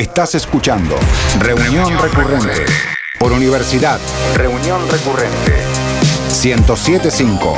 [0.00, 0.96] Estás escuchando
[1.40, 2.64] Reunión Recurrente
[3.18, 4.00] por Universidad
[4.34, 5.52] Reunión Recurrente
[6.42, 7.54] 1075.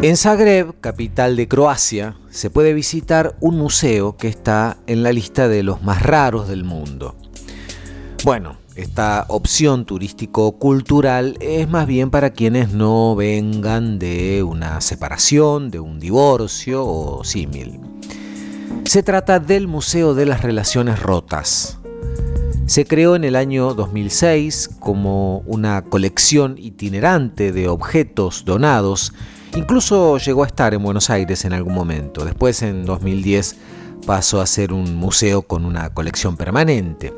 [0.00, 5.48] En Zagreb, capital de Croacia, se puede visitar un museo que está en la lista
[5.48, 7.14] de los más raros del mundo.
[8.24, 15.80] Bueno, esta opción turístico-cultural es más bien para quienes no vengan de una separación, de
[15.80, 17.80] un divorcio o símil.
[18.84, 21.78] Se trata del Museo de las Relaciones Rotas.
[22.66, 29.12] Se creó en el año 2006 como una colección itinerante de objetos donados.
[29.54, 32.24] Incluso llegó a estar en Buenos Aires en algún momento.
[32.24, 33.56] Después, en 2010,
[34.06, 37.12] pasó a ser un museo con una colección permanente.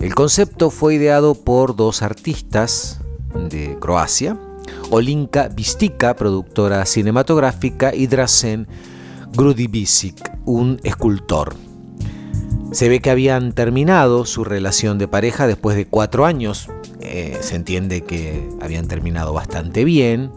[0.00, 3.00] El concepto fue ideado por dos artistas
[3.34, 4.38] de Croacia,
[4.90, 8.66] Olinka Vistika, productora cinematográfica, y Drasen
[9.32, 11.54] Grudibisic, un escultor.
[12.72, 16.68] Se ve que habían terminado su relación de pareja después de cuatro años.
[17.00, 20.30] Eh, se entiende que habían terminado bastante bien.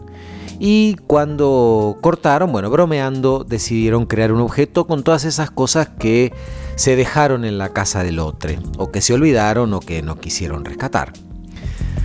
[0.58, 6.32] Y cuando cortaron, bueno, bromeando, decidieron crear un objeto con todas esas cosas que
[6.76, 10.64] se dejaron en la casa del otro, o que se olvidaron o que no quisieron
[10.64, 11.12] rescatar.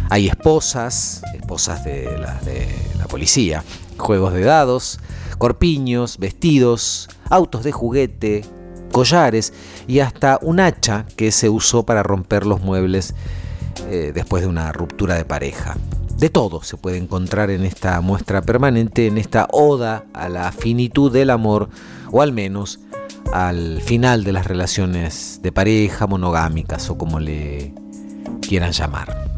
[0.10, 3.64] Hay esposas, esposas de la, de la policía,
[3.98, 5.00] juegos de dados,
[5.38, 8.44] corpiños, vestidos, autos de juguete,
[8.92, 9.54] collares
[9.88, 13.16] y hasta un hacha que se usó para romper los muebles
[13.90, 15.78] eh, después de una ruptura de pareja.
[16.22, 21.12] De todo se puede encontrar en esta muestra permanente, en esta oda a la finitud
[21.12, 21.70] del amor,
[22.12, 22.80] o al menos
[23.34, 27.74] al final de las relaciones de pareja, monogámicas o como le
[28.40, 29.32] quieran llamar.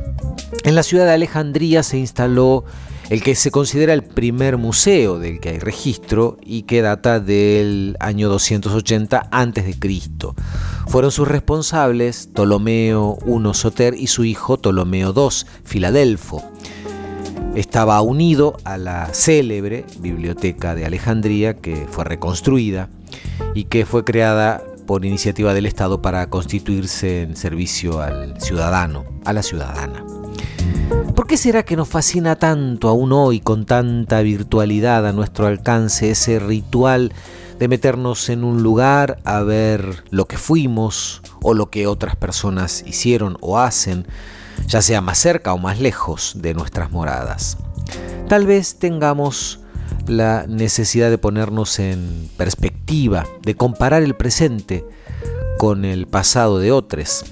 [0.65, 2.65] En la ciudad de Alejandría se instaló
[3.09, 7.95] el que se considera el primer museo del que hay registro y que data del
[8.01, 9.75] año 280 a.C.
[10.87, 15.29] Fueron sus responsables Ptolomeo I Soter y su hijo Ptolomeo II
[15.63, 16.52] Filadelfo.
[17.55, 22.89] Estaba unido a la célebre Biblioteca de Alejandría que fue reconstruida
[23.53, 29.33] y que fue creada por iniciativa del Estado para constituirse en servicio al ciudadano, a
[29.33, 30.03] la ciudadana.
[31.15, 36.11] ¿Por qué será que nos fascina tanto aún hoy con tanta virtualidad a nuestro alcance
[36.11, 37.13] ese ritual
[37.59, 42.83] de meternos en un lugar a ver lo que fuimos o lo que otras personas
[42.85, 44.05] hicieron o hacen,
[44.67, 47.57] ya sea más cerca o más lejos de nuestras moradas?
[48.27, 49.59] Tal vez tengamos
[50.07, 54.85] la necesidad de ponernos en perspectiva, de comparar el presente
[55.57, 57.25] con el pasado de otros.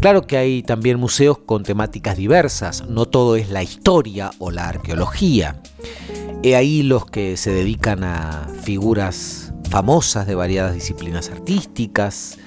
[0.00, 4.68] Claro que hay también museos con temáticas diversas, no todo es la historia o la
[4.68, 5.60] arqueología.
[6.42, 12.38] He ahí los que se dedican a figuras famosas de variadas disciplinas artísticas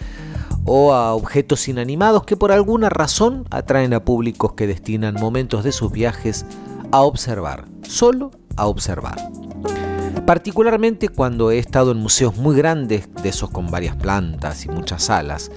[0.71, 5.71] o a objetos inanimados que por alguna razón atraen a públicos que destinan momentos de
[5.71, 6.45] sus viajes
[6.91, 9.15] a observar, solo a observar.
[10.27, 15.05] Particularmente cuando he estado en museos muy grandes, de esos con varias plantas y muchas
[15.05, 15.49] salas,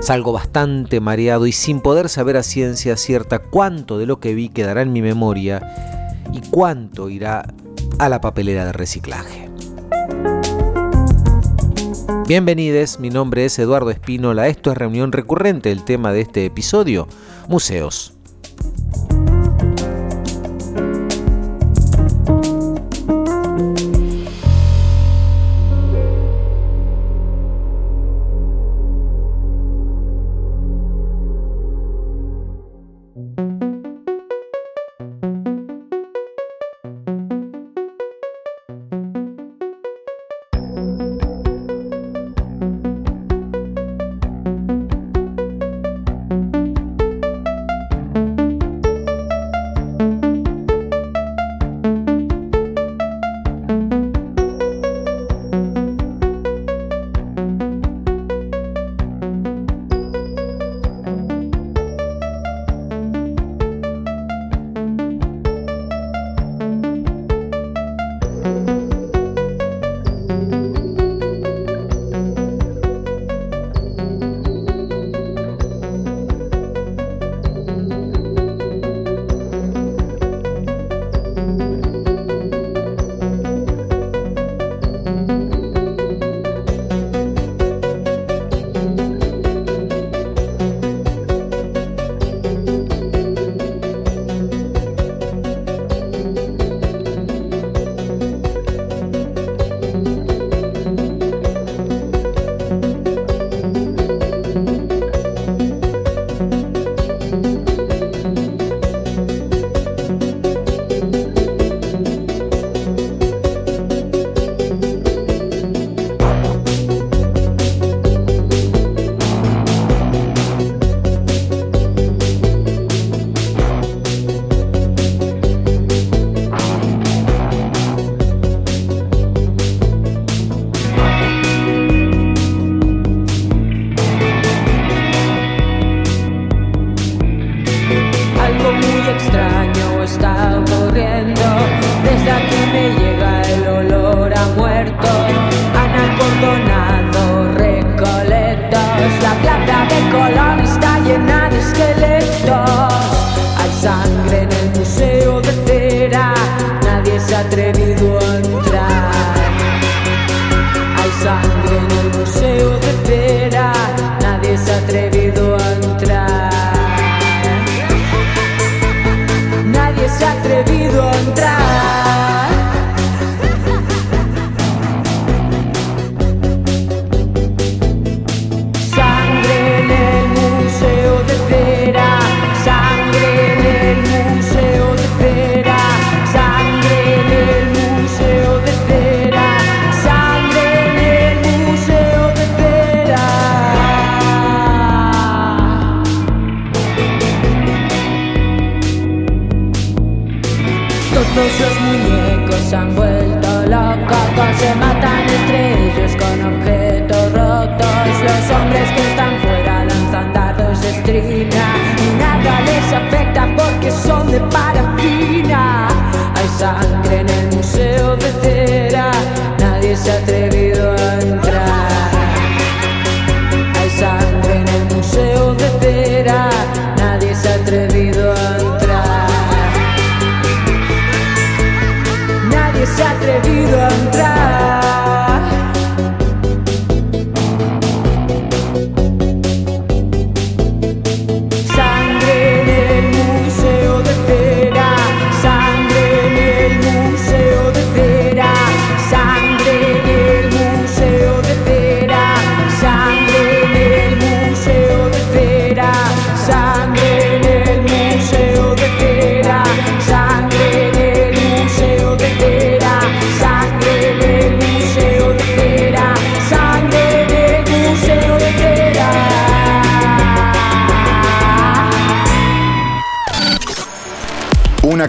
[0.00, 4.48] salgo bastante mareado y sin poder saber a ciencia cierta cuánto de lo que vi
[4.48, 7.52] quedará en mi memoria y cuánto irá
[7.98, 9.50] a la papelera de reciclaje.
[12.28, 17.08] Bienvenidos, mi nombre es Eduardo Espínola, esto es Reunión Recurrente, el tema de este episodio,
[17.48, 18.14] museos.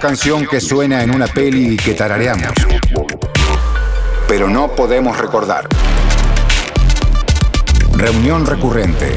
[0.03, 2.51] Canción que suena en una peli y que tarareamos.
[4.27, 5.69] Pero no podemos recordar.
[7.93, 9.13] Reunión recurrente.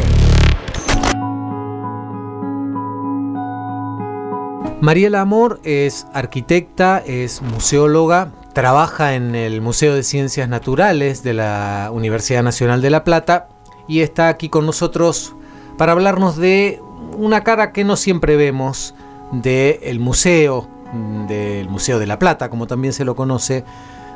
[4.81, 11.91] Mariela Amor es arquitecta, es museóloga, trabaja en el Museo de Ciencias Naturales de la
[11.93, 13.49] Universidad Nacional de La Plata
[13.89, 15.35] y está aquí con nosotros
[15.79, 16.81] para hablarnos de
[17.17, 18.94] una cara que no siempre vemos
[19.32, 20.75] del museo,
[21.29, 23.65] del Museo de La Plata, como también se lo conoce,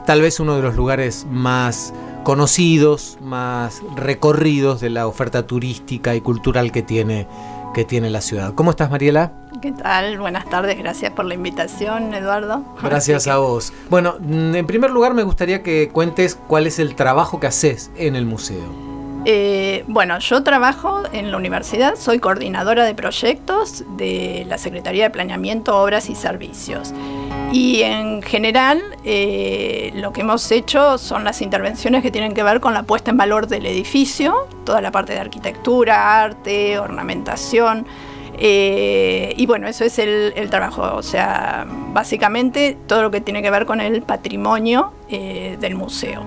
[0.07, 1.93] tal vez uno de los lugares más
[2.25, 7.27] conocidos, más recorridos de la oferta turística y cultural que tiene,
[7.75, 8.55] que tiene la ciudad.
[8.55, 9.33] ¿Cómo estás, Mariela?
[9.61, 10.19] ¿Qué tal?
[10.19, 12.65] Buenas tardes, gracias por la invitación, Eduardo.
[12.83, 13.75] Gracias a vos.
[13.91, 17.91] Bueno, mm, en primer lugar me gustaría que cuentes cuál es el trabajo que haces
[17.97, 18.90] en el museo.
[19.27, 25.11] Eh, bueno, yo trabajo en la universidad, soy coordinadora de proyectos de la Secretaría de
[25.11, 26.95] Planeamiento, Obras y Servicios.
[27.53, 32.61] Y en general eh, lo que hemos hecho son las intervenciones que tienen que ver
[32.61, 37.87] con la puesta en valor del edificio, toda la parte de arquitectura, arte, ornamentación.
[38.39, 43.51] eh, y bueno, eso es el, trabajo, o sea, básicamente todo lo que tiene que
[43.51, 46.25] ver con el patrimonio del museo.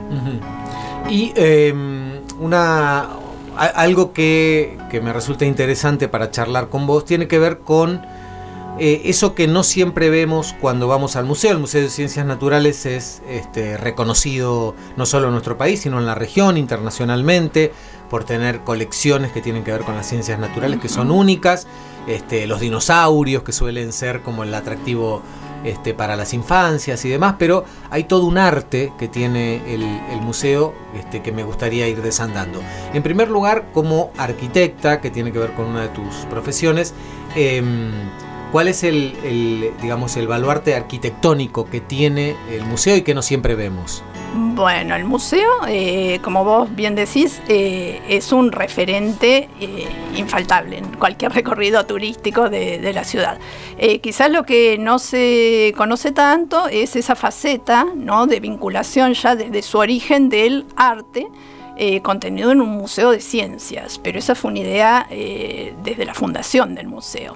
[1.09, 1.73] Y eh,
[2.39, 3.01] una
[3.57, 8.01] a- algo que, que me resulta interesante para charlar con vos tiene que ver con
[8.79, 11.51] eh, eso que no siempre vemos cuando vamos al museo.
[11.51, 16.07] El Museo de Ciencias Naturales es este, reconocido no solo en nuestro país, sino en
[16.07, 17.71] la región, internacionalmente,
[18.09, 21.67] por tener colecciones que tienen que ver con las ciencias naturales que son únicas.
[22.07, 25.21] Este, los dinosaurios que suelen ser como el atractivo
[25.63, 29.83] este, para las infancias y demás, pero hay todo un arte que tiene el,
[30.21, 32.61] museo este, que me gustaría ir desandando.
[32.93, 36.93] En primer lugar, como arquitecta, que tiene que ver con una de tus profesiones,
[37.35, 37.91] em,
[38.51, 43.21] ¿cuál es el, el, digamos, el baluarte arquitectónico que tiene el museo y que no
[43.21, 44.03] siempre vemos?
[44.35, 50.85] Bueno, el museo, eh, como vos bien decís, eh, es un referente eh, infaltable en
[50.95, 53.37] cualquier recorrido turístico de, de la ciudad.
[54.01, 58.25] Quizás lo que no se conoce tanto es esa faceta ¿no?
[58.25, 61.27] de vinculación ya desde su origen del arte.
[62.01, 66.87] contenido en un museo de ciencias, pero esa fue una idea desde la fundación del
[66.87, 67.35] museo.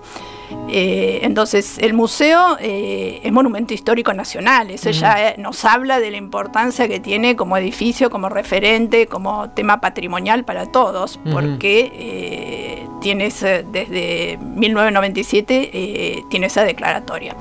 [0.69, 6.11] Eh, entonces, el museo eh, es monumento histórico nacional, eso ya eh, nos habla de
[6.11, 11.31] la importancia que tiene como edificio, como referente, como tema patrimonial para todos, Ujú.
[11.31, 17.35] porque eh, tiene ese- desde 1997 eh, tiene esa declaratoria.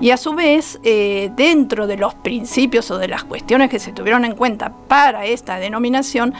[0.00, 4.26] Y a su vez, dentro de los principios o de las cuestiones que se tuvieron
[4.26, 6.34] en cuenta para esta denominación,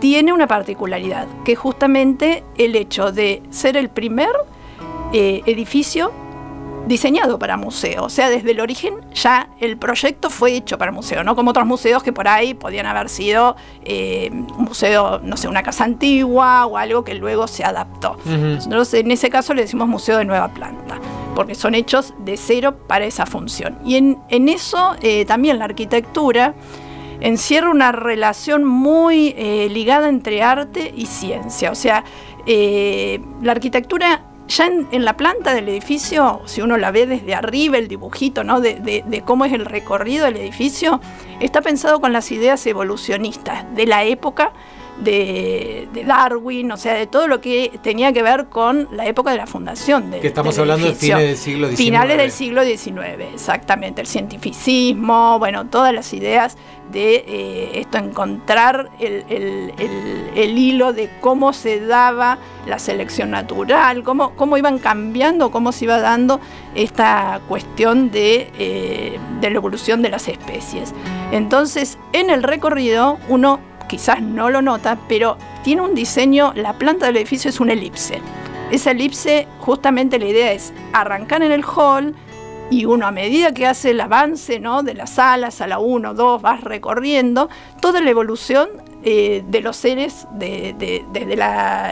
[0.00, 4.28] tiene una particularidad, que es justamente el hecho de ser el primer
[5.18, 6.12] eh, edificio
[6.86, 8.04] diseñado para museo.
[8.04, 11.66] O sea, desde el origen ya el proyecto fue hecho para museo, no como otros
[11.66, 16.66] museos que por ahí podían haber sido eh, un museo, no sé, una casa antigua
[16.66, 18.18] o algo que luego se adaptó.
[18.26, 20.98] Nosotros en ese caso le decimos museo de nueva planta,
[21.34, 23.78] porque son hechos de cero para esa función.
[23.84, 26.54] Y en, eso eh, también la arquitectura
[27.20, 31.72] encierra una relación muy eh, ligada entre arte y ciencia.
[31.72, 32.04] O sea,
[32.46, 37.88] la arquitectura ya en, la planta del edificio, si uno la ve desde arriba, el
[37.88, 38.60] dibujito ¿no?
[38.60, 41.00] de, cómo es el recorrido del edificio,
[41.40, 44.52] está pensado con las ideas evolucionistas de la época
[44.98, 49.36] de, Darwin, o sea, de todo lo que tenía que ver con la época de
[49.36, 50.10] la fundación.
[50.10, 51.78] que estamos hablando de fines del siglo XIX.
[51.78, 54.00] Finales del siglo XIX, exactamente.
[54.00, 56.56] El cientificismo, bueno, todas las ideas
[56.90, 64.56] de eh, esto, encontrar el, hilo de cómo se daba la selección natural, cómo, cómo
[64.56, 66.40] iban cambiando, cómo se iba dando
[66.74, 70.94] esta cuestión de, eh, de la evolución de las especies.
[71.32, 77.06] Entonces, en el recorrido, uno quizás no lo nota, pero tiene un diseño, la planta
[77.06, 78.20] del edificio es una elipse.
[78.70, 82.14] Esa elipse, justamente la idea es arrancar en el hall
[82.70, 84.82] y uno a medida que hace el avance ¿no?
[84.82, 87.48] de las salas, a la 1, 2, vas recorriendo
[87.80, 88.68] toda la evolución
[89.04, 91.04] eh, de los seres desde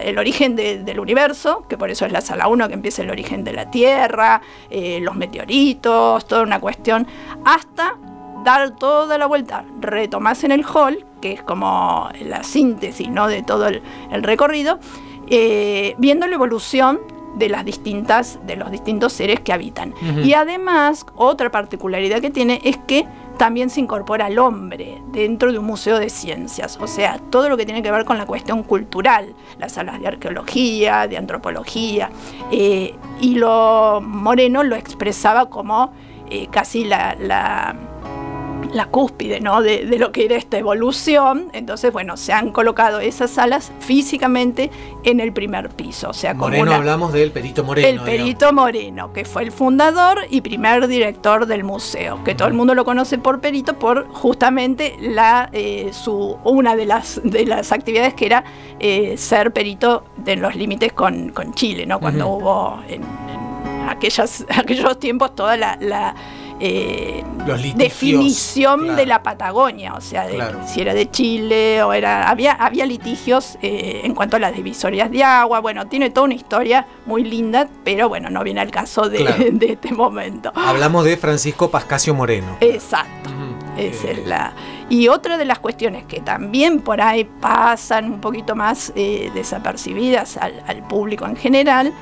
[0.03, 3.45] el origen del universo, que por eso es la sala 1 que empieza el origen
[3.45, 7.07] de la Tierra, eh, los meteoritos, toda una cuestión,
[7.45, 7.97] hasta
[8.45, 13.29] dar toda la vuelta, retomas en el hall que es como la síntesis ¿no?
[13.29, 13.83] de todo el,
[14.23, 14.79] recorrido,
[15.27, 17.01] eh, viendo la evolución
[17.37, 19.95] de las distintas, de los distintos seres que habitan.
[20.23, 23.07] Y además, otra particularidad que tiene es que
[23.39, 27.57] también se incorpora al hombre dentro de un museo de ciencias, o sea, todo lo
[27.57, 32.11] que tiene que ver con la cuestión cultural, las salas de arqueología, de antropología,
[32.53, 35.91] eh, y lo Moreno lo expresaba como
[36.29, 37.75] eh, casi la la
[38.87, 39.63] cúspide ¿no?
[39.63, 41.49] de, lo que era esta evolución.
[41.53, 44.71] Entonces, bueno, se han colocado esas salas físicamente
[45.05, 46.11] en el primer piso.
[46.11, 47.87] O sea, Moreno hablamos del Perito Moreno.
[47.87, 52.55] El Perito Moreno, que fue el fundador y primer director del museo, que todo el
[52.55, 57.73] mundo lo conoce por Perito, por justamente la, eh, su, una de las, de las
[57.73, 58.45] actividades que era
[58.81, 62.01] eh, ser perito en los límites con, Chile, ¿no?
[62.01, 63.03] cuando hubo en,
[63.89, 66.15] aquellas, aquellos tiempos toda la
[66.61, 67.25] eh,
[67.75, 70.27] definición de la Patagonia, o sea,
[70.67, 72.29] si era de Chile o era.
[72.29, 75.61] Había, había litigios eh, en cuanto a las divisorias de agua.
[75.61, 79.25] Bueno, tiene toda una historia muy linda, pero bueno, no viene al caso de,
[79.61, 80.53] este momento.
[80.55, 82.57] Hablamos de Francisco Pascasio Moreno.
[82.61, 83.31] Exacto.
[83.77, 84.23] es eh.
[84.25, 84.55] la.
[84.89, 90.87] Y otra de las cuestiones que también por ahí pasan un poquito más desapercibidas al
[90.89, 91.93] público en general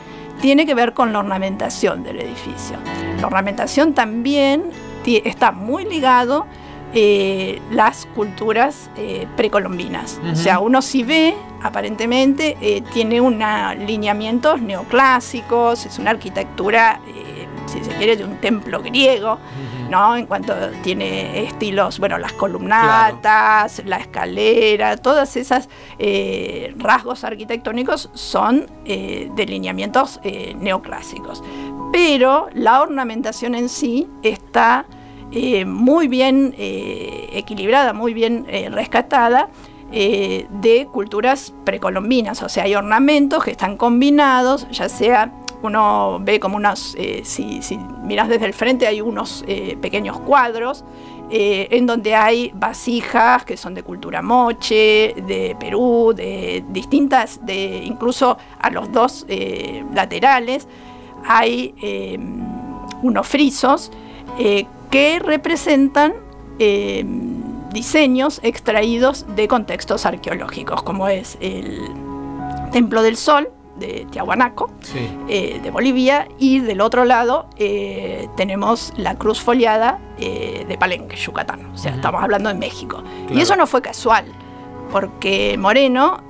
[0.42, 2.76] tiene que ver con la ornamentación del edificio.
[3.20, 4.64] La ornamentación también
[5.06, 6.46] está muy ligado
[6.94, 10.20] eh, las culturas eh, precolombinas.
[10.30, 17.00] O sea, uno si ve, aparentemente, eh, tiene unos lineamientos neoclásicos, es una arquitectura,
[17.66, 19.38] si se quiere, de un templo griego.
[19.92, 20.16] ¿No?
[20.16, 25.68] En cuanto tiene estilos, bueno, las columnatas, la escalera, todas esas
[25.98, 31.44] eh, rasgos arquitectónicos son eh, delineamientos eh, neoclásicos.
[31.92, 34.86] Pero la ornamentación en sí está
[35.66, 39.48] muy bien equilibrada, muy bien rescatada.
[39.90, 45.32] de culturas precolombinas, o sea, hay ornamentos que están combinados, ya sea
[45.62, 47.60] uno ve como unas, eh, si,
[48.02, 50.84] miras desde el frente hay unos eh, pequeños cuadros
[51.30, 57.82] eh, en donde hay vasijas que son de cultura moche, de Perú, de distintas, de
[57.84, 59.24] incluso a los dos
[59.94, 60.68] laterales
[61.26, 61.74] hay
[63.00, 63.90] unos frisos
[64.90, 66.12] que representan
[67.72, 71.80] diseños extraídos de contextos arqueológicos, como es el
[72.72, 73.48] Templo del Sol,
[73.82, 74.70] de Tiahuanaco,
[75.28, 81.16] eh, de Bolivia, y del otro lado eh, tenemos la cruz foliada eh, de Palenque,
[81.16, 81.66] Yucatán.
[81.74, 83.02] O sea, estamos hablando de México.
[83.30, 84.26] Y eso no fue casual,
[84.90, 86.22] porque Moreno,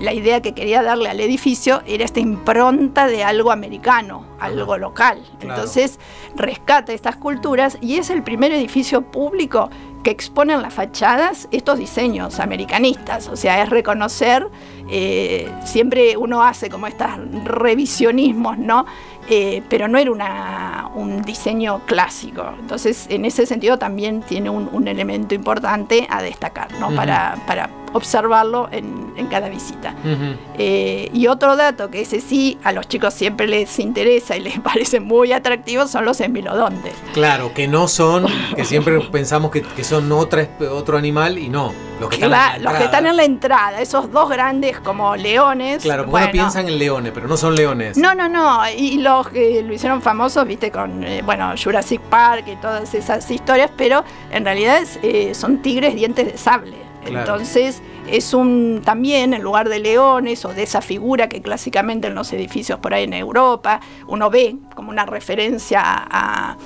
[0.00, 5.22] la idea que quería darle al edificio era esta impronta de algo americano, algo local.
[5.40, 5.98] Entonces,
[6.36, 9.68] rescata estas culturas y es el primer edificio público
[10.02, 13.28] que expone en las fachadas estos diseños americanistas.
[13.28, 14.48] O sea, es reconocer
[14.90, 17.08] eh, siempre uno hace como estos
[17.44, 18.86] revisionismos, ¿no?
[19.30, 22.54] Eh, pero no era una, un diseño clásico.
[22.58, 26.90] Entonces, en ese sentido también tiene un, elemento importante a destacar, ¿no?
[26.94, 29.94] para, para observarlo en, en cada visita.
[30.56, 34.58] Eh, y otro dato que ese sí a los chicos siempre les interesa y les
[34.60, 36.94] parece muy atractivo son los esmilodontes.
[37.12, 41.72] Claro, que no son, que siempre pensamos que, que son otra, otro animal y no.
[42.00, 45.16] Los que, están, en la los que están en la entrada, esos dos grandes como
[45.16, 45.82] leones.
[45.82, 47.96] Claro, porque bueno, uno en leones, pero no son leones.
[47.96, 48.60] No, no, no.
[48.70, 53.70] Y que lo hicieron famosos, viste, con eh, bueno, Jurassic Park y todas esas historias,
[53.76, 56.76] pero en realidad es, eh, son tigres dientes de sable.
[57.04, 57.20] Claro.
[57.20, 62.14] Entonces, es un también en lugar de leones o de esa figura que clásicamente en
[62.14, 66.56] los edificios por ahí en Europa uno ve como una referencia a.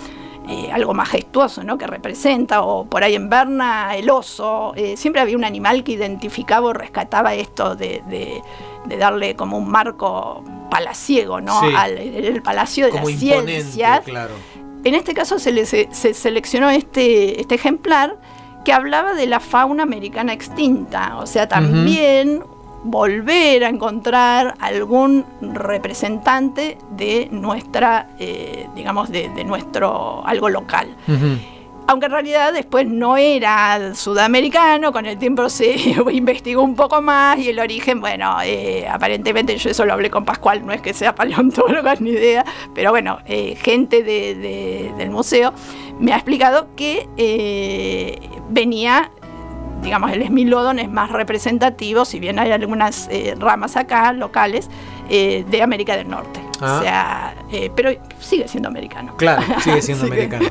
[0.52, 1.78] eh, algo majestuoso ¿no?
[1.78, 5.92] que representa, o por ahí en Berna el oso, eh, siempre había un animal que
[5.92, 8.42] identificaba o rescataba esto de, de-
[8.84, 11.60] de darle como un marco palaciego, ¿no?
[11.60, 11.66] Sí.
[11.76, 14.00] Al, el palacio de las ciencias.
[14.04, 14.34] claro.
[14.84, 18.16] En este caso se, le- se, se seleccionó este, este ejemplar
[18.64, 22.42] que hablaba de la fauna americana extinta, o sea, también
[22.84, 30.88] volver a encontrar algún representante de nuestra, eh, digamos, de, de nuestro algo local.
[31.88, 35.74] Aunque en realidad después no era sudamericano, con el tiempo se
[36.12, 40.24] investigó un poco más y el origen, bueno, eh, aparentemente yo eso lo hablé con
[40.24, 45.10] Pascual, no es que sea paleontólogo ni idea, pero bueno, eh, gente de- de- del
[45.10, 45.52] museo
[45.98, 48.18] me ha explicado que eh,
[48.48, 49.10] venía,
[49.82, 54.68] digamos, el Smilodon es más representativo, si bien hay algunas eh, ramas acá locales,
[55.08, 56.40] eh, de América del Norte.
[56.60, 56.76] Ah.
[56.78, 57.90] O sea, eh, pero
[58.20, 59.16] sigue siendo americano.
[59.16, 60.46] Claro, sigue siendo americano.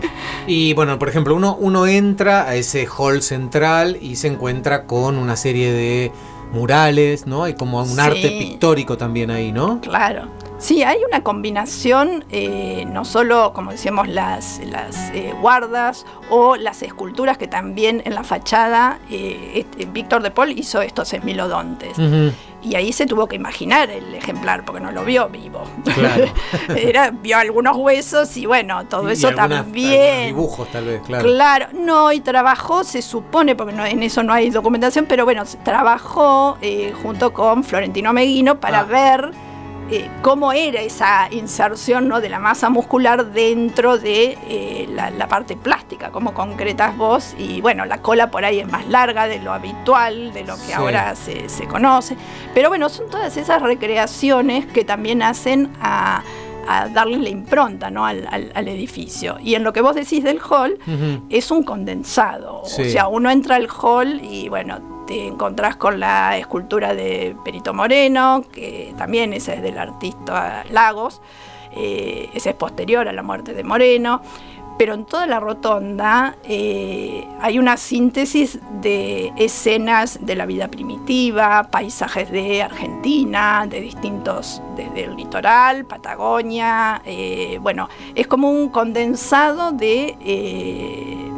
[0.45, 5.17] Y bueno, por ejemplo, uno, uno entra a ese hall central y se encuentra con
[5.17, 6.11] una serie de
[6.51, 7.43] murales, ¿no?
[7.43, 7.99] Hay como un Sí.
[7.99, 9.79] arte pictórico también ahí, ¿no?
[9.79, 10.23] Claro.
[10.61, 16.83] Sí, hay una combinación, eh, no solo, como decíamos, las, las eh, guardas o las
[16.83, 21.97] esculturas que también en la fachada eh, este, Víctor de Paul hizo estos esmilodontes.
[22.61, 25.63] Y ahí se tuvo que imaginar el ejemplar, porque no lo vio vivo.
[25.95, 26.25] Claro.
[26.77, 30.27] Era, vio algunos huesos y bueno, todo Y eso algunas- también.
[30.27, 31.23] dibujos tal vez, claro.
[31.27, 35.41] Claro, no, y trabajó, se supone, porque no- en eso no hay documentación, pero bueno,
[35.63, 38.83] trabajó eh, junto con Florentino Meguino para Ah.
[38.83, 39.31] ver
[39.91, 42.21] eh, cómo era esa inserción ¿no?
[42.21, 47.61] de la masa muscular dentro de eh, la, la parte plástica, cómo concretas vos, y
[47.61, 50.73] bueno, la cola por ahí es más larga de lo habitual, de lo que Sí.
[50.73, 52.15] ahora se, se conoce,
[52.53, 56.23] pero bueno, son todas esas recreaciones que también hacen a
[56.67, 58.05] a darle la impronta ¿no?
[58.05, 59.37] al, al- al edificio.
[59.41, 60.77] Y en lo que vos decís del hall,
[61.27, 62.61] es un condensado.
[62.65, 62.83] Sí.
[62.83, 64.79] O sea, uno entra al hall y bueno,
[65.11, 71.21] te encontrás con la escultura de Perito Moreno, que también esa es del artista Lagos.
[71.75, 74.21] eh, esa es posterior a la muerte de Moreno.
[74.77, 81.67] Pero en toda la rotonda eh, hay una síntesis de escenas de la vida primitiva,
[81.69, 87.01] paisajes de Argentina, de distintos, desde el litoral, Patagonia.
[87.05, 91.30] eh, bueno, es como un condensado de,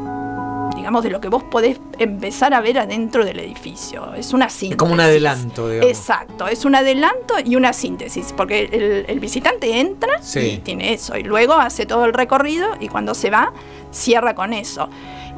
[0.83, 4.13] digamos, de lo que vos podés empezar a ver adentro del edificio.
[4.15, 4.71] Es una síntesis.
[4.71, 5.89] Es como un adelanto, digamos.
[5.89, 10.39] Exacto, es un adelanto y una síntesis, porque el, el visitante entra Sí.
[10.39, 13.53] y tiene eso, y luego hace todo el recorrido y cuando se va,
[13.91, 14.89] cierra con eso.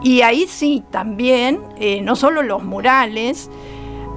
[0.03, 3.51] Y ahí sí, también, eh, no solo los murales,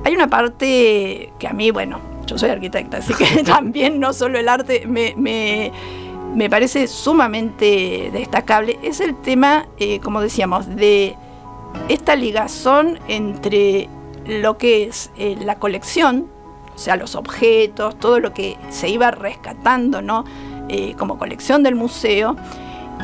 [0.07, 4.39] hay una parte que a mí, bueno, yo soy arquitecta, así que también no solo
[4.39, 5.73] el arte me, me-
[6.35, 11.17] me parece sumamente destacable, es el tema, eh, como decíamos, de
[11.89, 13.89] esta ligazón entre
[14.27, 16.29] lo que es eh, la colección,
[16.75, 20.25] o sea, los objetos, todo lo que se iba rescatando, ¿no?
[20.69, 22.37] Eh, como colección del museo,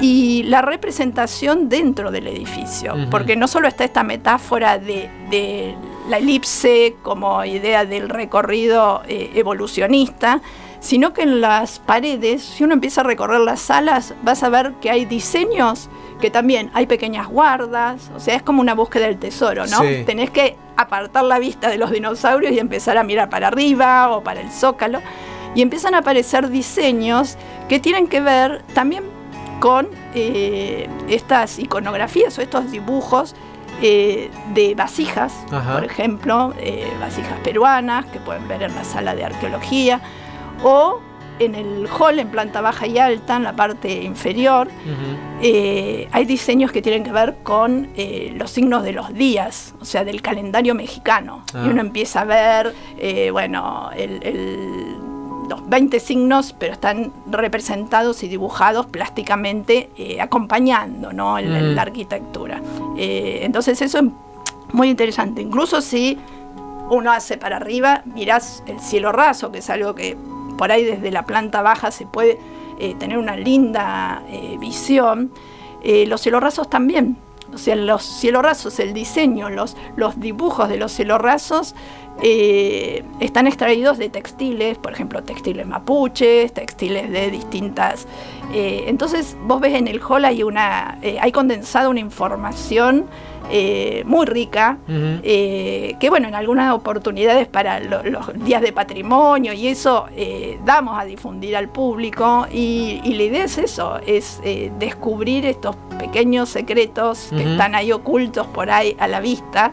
[0.01, 5.75] y la representación dentro del edificio, porque no solo está esta metáfora de, de
[6.09, 10.41] la elipse como idea del recorrido eh, evolucionista,
[10.85, 14.75] sino que en las paredes, si uno empieza a recorrer las salas, vas a ver
[14.83, 15.89] que hay diseños
[16.21, 19.79] que también hay pequeñas guardas, o sea, es como una búsqueda del tesoro, ¿no?
[19.79, 20.03] Sí.
[20.05, 24.23] Tenés que apartar la vista de los dinosaurios y empezar a mirar para arriba o
[24.23, 25.01] para el zócalo,
[25.55, 29.05] y empiezan a aparecer diseños que tienen que ver también
[29.61, 33.35] con eh, estas iconografías o estos dibujos
[33.81, 35.77] eh, de vasijas, Ajá.
[35.77, 40.03] por ejemplo, eh, vasijas peruanas que pueden ver en la sala de arqueología,
[40.63, 41.01] o
[41.41, 44.69] en el hall en planta baja y alta, en la parte inferior,
[45.43, 49.85] eh, hay diseños que tienen que ver con eh, los signos de los días, o
[49.85, 51.43] sea, del calendario mexicano.
[51.53, 51.65] Ah.
[51.67, 54.97] Y uno empieza a ver, eh, bueno, el- el-
[55.49, 59.91] los 20 signos, pero están representados y dibujados plásticamente,
[60.21, 61.37] acompañando ¿no?
[61.37, 61.75] el- Mm.
[61.75, 62.63] la arquitectura.
[62.97, 64.05] Entonces eso es
[64.73, 65.43] muy interesante.
[65.43, 66.17] Incluso si
[66.91, 70.17] uno hace para arriba, mirás el cielo raso, que es algo que
[70.57, 72.39] por ahí desde la planta baja se puede
[72.79, 75.33] eh, tener una linda eh, visión.
[75.83, 77.17] Eh, los cielos rasos también.
[77.53, 81.75] O sea, los cielos rasos, el diseño, los, los dibujos de los cielos rasos
[82.21, 88.07] están extraídos de textiles, por ejemplo, textiles mapuches, textiles de distintas.
[88.53, 93.07] entonces, vos ves en el hall hay una, hay condensada una información
[93.51, 99.69] eh, muy rica, eh, que bueno, en algunas oportunidades para los días de patrimonio y
[99.69, 104.41] eso eh, damos a difundir al público y, la idea es eso, es
[104.79, 109.73] descubrir estos pequeños secretos que están ahí ocultos por ahí a la vista,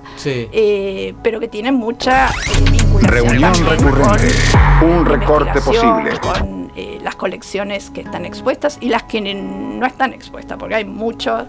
[1.23, 2.29] pero que tienen mucha
[2.71, 4.33] vinculación Reunión recurrente,
[4.83, 6.19] un recorte posible.
[6.21, 6.71] Con
[7.03, 11.47] las colecciones que están expuestas y las que no están expuestas, porque hay mucho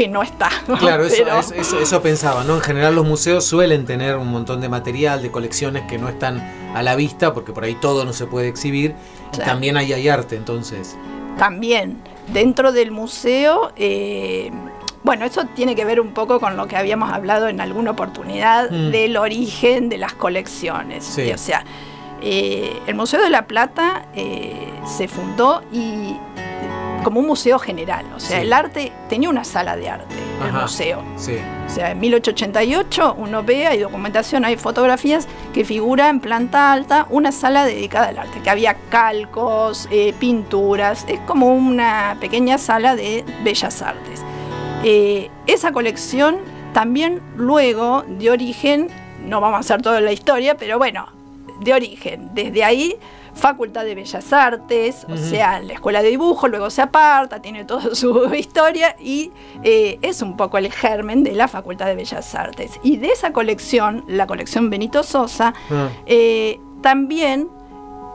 [0.00, 0.48] que no está.
[0.78, 2.54] Claro, eso, pensaba, ¿no?
[2.54, 6.40] En general los museos suelen tener un montón de material, de colecciones que no están
[6.74, 8.94] a la vista, porque por ahí todo no se puede exhibir.
[9.34, 10.96] Y también ahí hay arte, entonces.
[11.36, 11.98] También,
[12.32, 14.50] dentro del museo, eh,
[15.02, 18.70] bueno, eso tiene que ver un poco con lo que habíamos hablado en alguna oportunidad
[18.70, 18.90] mm.
[18.92, 21.18] del origen de las colecciones.
[21.34, 21.62] o sea,
[22.22, 26.16] eh, el Museo de la Plata eh, se fundó y
[27.02, 28.04] como un museo general.
[28.14, 30.14] O sea, el arte tenía una sala de arte,
[30.46, 31.02] el museo.
[31.16, 37.06] O sea, en 1888 uno ve, hay documentación, hay fotografías que figura en planta alta
[37.10, 42.96] una sala dedicada al arte, que había calcos, eh, pinturas, es como una pequeña sala
[42.96, 44.22] de bellas artes.
[44.84, 46.38] Eh, esa colección
[46.72, 48.88] también luego dio origen,
[49.24, 51.08] no vamos a hacer toda la historia, pero bueno,
[51.60, 52.30] de origen.
[52.34, 52.96] Desde ahí
[53.40, 57.94] Facultad de Bellas Artes, o sea, la Escuela de Dibujo, luego se aparta, tiene toda
[57.94, 62.78] su historia y eh, es un poco el germen de la Facultad de Bellas Artes.
[62.82, 65.88] Y de esa colección, la colección Benito Sosa, ah.
[66.04, 67.48] eh, también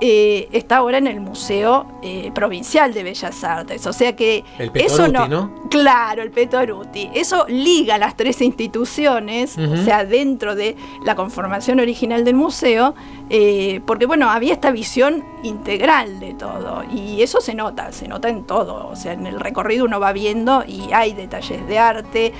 [0.01, 3.88] eh, está ahora en el Museo eh, Provincial de Bellas Artes.
[3.88, 7.10] O sea que eso no, Claro, el Petoruti.
[7.13, 12.95] Eso liga las tres instituciones, o sea, dentro de la conformación original del museo,
[13.29, 16.84] eh, porque bueno, había esta visión integral de todo.
[16.93, 18.88] Y eso se nota, se nota en todo.
[18.88, 22.34] O sea, en el recorrido uno va viendo y hay detalles de arte,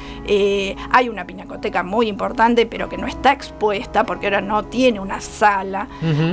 [0.92, 5.22] hay una pinacoteca muy importante, pero que no está expuesta porque ahora no tiene una
[5.22, 5.88] sala.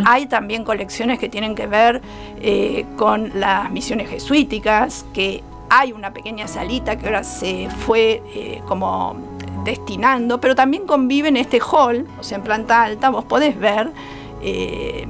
[0.05, 2.03] Hay también colecciones que tienen que ver
[2.41, 8.61] eh, con las misiones jesuíticas, que hay una pequeña salita que ahora se fue eh,
[8.67, 9.17] como
[9.65, 13.91] destinando, pero también convive en este hall, o sea, en planta alta, vos podés ver
[14.43, 15.07] eh,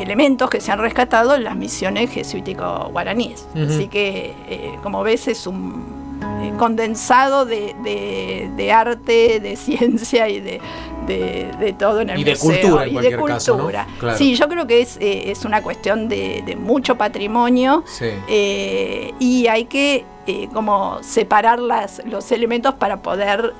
[0.00, 3.46] elementos que se han rescatado en las misiones jesuítico-guaraníes.
[3.54, 6.07] Así que, como ves, es un
[6.56, 10.60] condensado de, arte, de ciencia y de,
[11.06, 13.86] de, todo en el y De cultura, en y de cultura.
[14.16, 17.84] Sí, yo creo que es, eh, es una cuestión de, mucho patrimonio
[18.28, 23.54] eh, y hay que eh, como separar las, los elementos para poder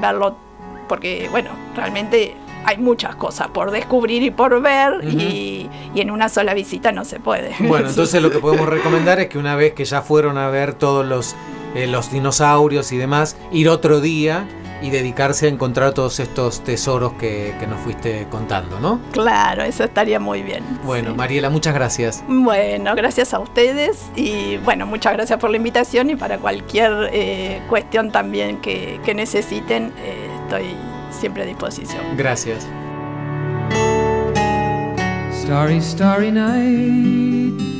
[0.00, 0.36] verlo,
[0.88, 6.28] porque bueno, realmente hay muchas cosas por descubrir y por ver y, y, en una
[6.28, 7.54] sola visita no se puede.
[7.60, 10.74] Bueno, entonces lo que podemos recomendar es que una vez que ya fueron a ver
[10.74, 11.34] todos los,
[11.74, 14.46] los dinosaurios y demás, ir otro día
[14.82, 19.00] y dedicarse a encontrar todos estos tesoros que, nos fuiste contando, ¿no?
[19.12, 20.64] Claro, eso estaría muy bien.
[20.84, 22.24] Bueno, Mariela, muchas gracias.
[22.26, 27.62] Bueno, gracias a ustedes y bueno, muchas gracias por la invitación y para cualquier eh,
[27.68, 30.76] cuestión también que, necesiten, eh, estoy
[31.10, 32.00] siempre a disposición.
[32.16, 32.66] Gracias.
[35.32, 37.79] Starry, starry night.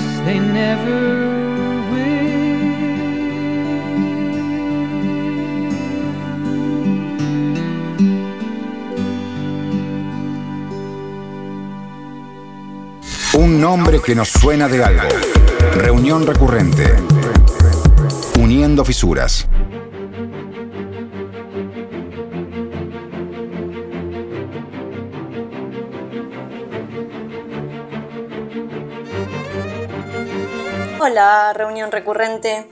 [0.25, 1.21] never
[13.33, 15.07] Un nombre que nos suena de algo.
[15.73, 16.95] Reunión recurrente.
[18.37, 19.47] Uniendo fisuras.
[31.11, 32.65] Hola, reunión recurrente.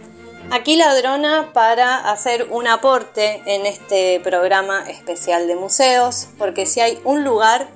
[0.50, 7.02] Aquí Ladrona para hacer un aporte en este programa especial de museos, porque si hay
[7.04, 7.68] un lugar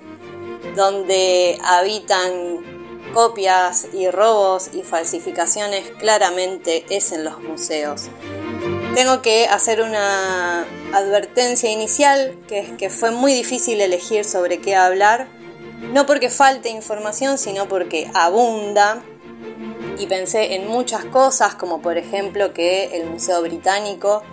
[0.74, 8.04] donde habitan copias y robos y falsificaciones claramente es en los museos.
[8.96, 14.78] Tengo que hacer una advertencia inicial, que es que fue muy difícil elegir sobre qué
[14.78, 15.28] hablar,
[15.92, 19.04] no porque falte información, sino porque abunda.
[19.98, 24.24] Y pensé en muchas cosas, como por ejemplo que el Museo Británico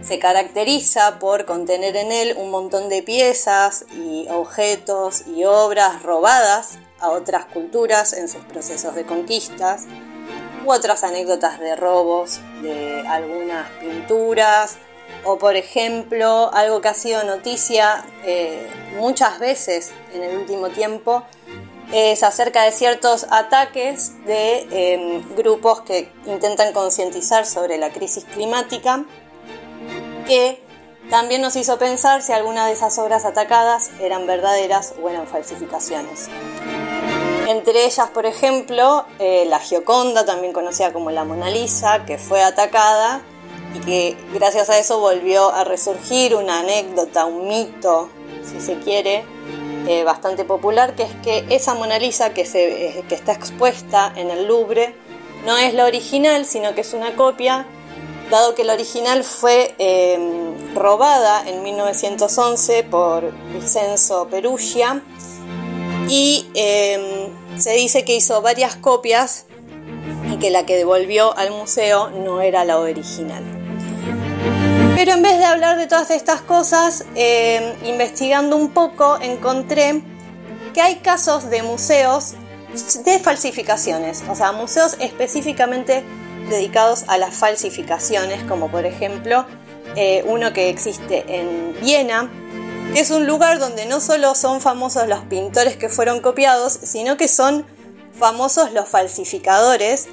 [0.00, 6.78] se caracteriza por contener en él un montón de piezas y objetos y obras robadas
[7.00, 9.86] a otras culturas en sus procesos de conquistas,
[10.64, 14.76] u otras anécdotas de robos de algunas pinturas,
[15.24, 21.24] o por ejemplo, algo que ha sido noticia eh, muchas veces en el último tiempo,
[21.92, 29.04] es acerca de ciertos ataques de em, grupos que intentan concientizar sobre la crisis climática,
[30.26, 30.62] que
[31.10, 36.28] también nos hizo pensar si alguna de esas obras atacadas eran verdaderas o eran falsificaciones.
[37.48, 42.42] Entre ellas, por ejemplo, eh, la Gioconda, también conocida como la Mona Lisa, que fue
[42.42, 43.22] atacada
[43.74, 48.10] y que gracias a eso volvió a resurgir una anécdota, un mito,
[48.44, 49.24] si se quiere,
[49.88, 54.46] eh, bastante popular, que es que esa Mona Lisa eh, que está expuesta en el
[54.46, 54.94] Louvre
[55.46, 57.66] no es la original, sino que es una copia,
[58.30, 65.02] dado que la original fue em, robada en 1911 por Vincenzo Perugia
[66.08, 69.46] y em, se dice que hizo varias copias
[70.30, 73.57] y que la que devolvió al museo no era la original.
[74.98, 80.02] Pero en vez de hablar de todas estas cosas, em, investigando un poco, encontré
[80.74, 82.34] que hay casos de museos
[83.04, 86.02] de falsificaciones, o sea, museos específicamente
[86.50, 89.46] dedicados a las falsificaciones, como por ejemplo
[89.94, 92.28] eh, uno que existe en Viena,
[92.92, 97.16] que es un lugar donde no solo son famosos los pintores que fueron copiados, sino
[97.16, 97.64] que son
[98.18, 100.08] famosos los falsificadores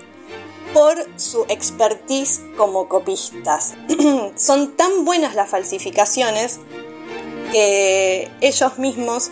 [0.75, 3.75] por su expertise como copistas.
[4.35, 6.59] son tan buenas las falsificaciones
[7.53, 9.31] que ellos mismos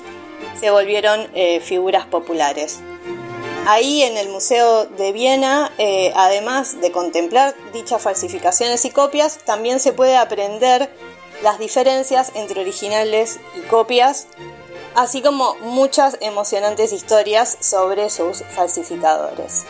[0.58, 2.80] se volvieron eh, figuras populares.
[3.68, 9.82] Ahí en el Museo de Viena, eh, además de contemplar dichas falsificaciones y copias, también
[9.82, 10.90] se puede aprender
[11.42, 14.28] las diferencias entre originales y copias,
[14.96, 19.66] así como muchas emocionantes historias sobre sus falsificadores.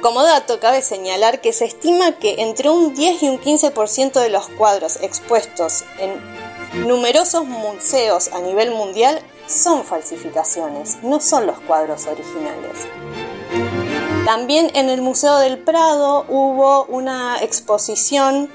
[0.00, 4.28] Como dato, cabe señalar que se estima que entre un 10 y un 15% de
[4.28, 12.06] los cuadros expuestos en numerosos museos a nivel mundial son falsificaciones, no son los cuadros
[12.06, 12.86] originales.
[14.24, 18.50] También en el Museo del Prado hubo una exposición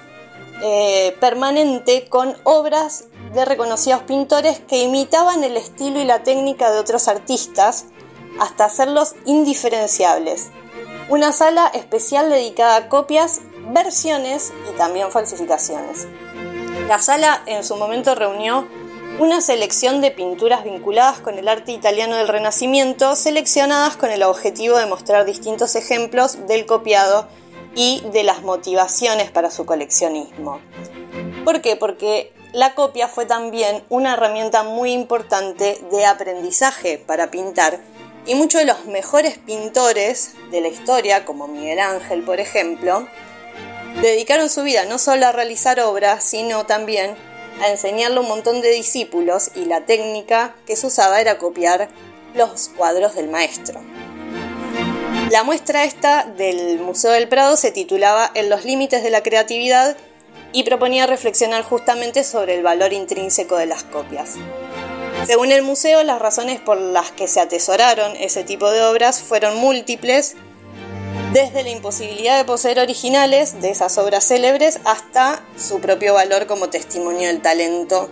[0.64, 6.80] eh, permanente con obras de reconocidos pintores que imitaban el estilo y la técnica de
[6.80, 7.88] otros artistas
[8.40, 10.50] hasta hacerlos indiferenciables.
[11.10, 13.42] Una sala especial dedicada a copias,
[13.74, 16.08] versiones y también falsificaciones.
[16.88, 18.68] La sala en su momento reunió
[19.20, 24.78] una selección de pinturas vinculadas con el arte italiano del Renacimiento, seleccionadas con el objetivo
[24.78, 27.28] de mostrar distintos ejemplos del copiado
[27.76, 30.60] y de las motivaciones para su coleccionismo.
[31.46, 31.76] ¿Por qué?
[31.76, 37.80] Porque la copia fue también una herramienta muy importante de aprendizaje para pintar
[38.26, 43.08] y muchos de los mejores pintores de la historia, como Miguel Ángel por ejemplo,
[44.02, 47.16] dedicaron su vida no solo a realizar obras, sino también
[47.62, 51.90] a enseñarle a un montón de discípulos y la técnica que se usaba era copiar
[52.34, 53.82] los cuadros del maestro.
[55.32, 59.96] La muestra esta del Museo del Prado se titulaba En los límites de la creatividad
[60.52, 64.36] y proponía reflexionar justamente sobre el valor intrínseco de las copias.
[65.26, 69.58] Según el museo, las razones por las que se atesoraron ese tipo de obras fueron
[69.58, 70.36] múltiples
[71.34, 76.70] desde la imposibilidad de poseer originales de esas obras célebres hasta su propio valor como
[76.70, 78.10] testimonio del talento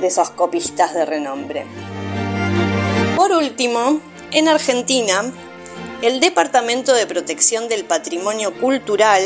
[0.00, 1.64] de esos copistas de renombre.
[3.16, 4.00] Por último,
[4.32, 5.32] en Argentina,
[6.02, 9.22] el Departamento de Protección del Patrimonio Cultural,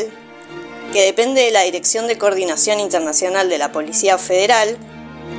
[0.93, 4.77] que depende de la Dirección de Coordinación Internacional de la Policía Federal,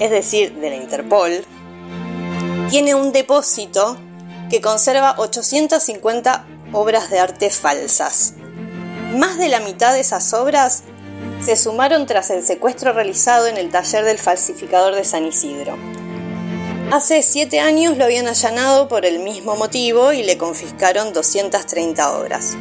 [0.01, 1.45] es decir, de la Interpol,
[2.71, 3.97] tiene un depósito
[4.49, 8.35] que conserva 850 obras de arte falsas.
[9.13, 10.83] Más de la mitad de esas obras
[11.43, 15.77] se sumaron tras el secuestro realizado en el taller del falsificador de San Isidro.
[16.93, 22.55] Hace siete años lo habían allanado por el mismo motivo y le confiscaron 230 obras.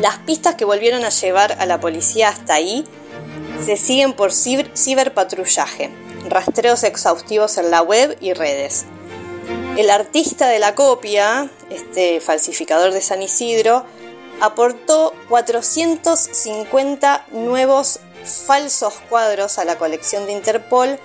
[0.00, 2.84] Las pistas que volvieron a llevar a la policía hasta ahí
[3.64, 5.90] se siguen por ciberpatrullaje,
[6.28, 8.86] rastreos exhaustivos en la web y redes.
[9.76, 13.84] El artista de la copia, este falsificador de San Isidro,
[14.40, 21.00] aportó 450 nuevos falsos cuadros a la colección de Interpol,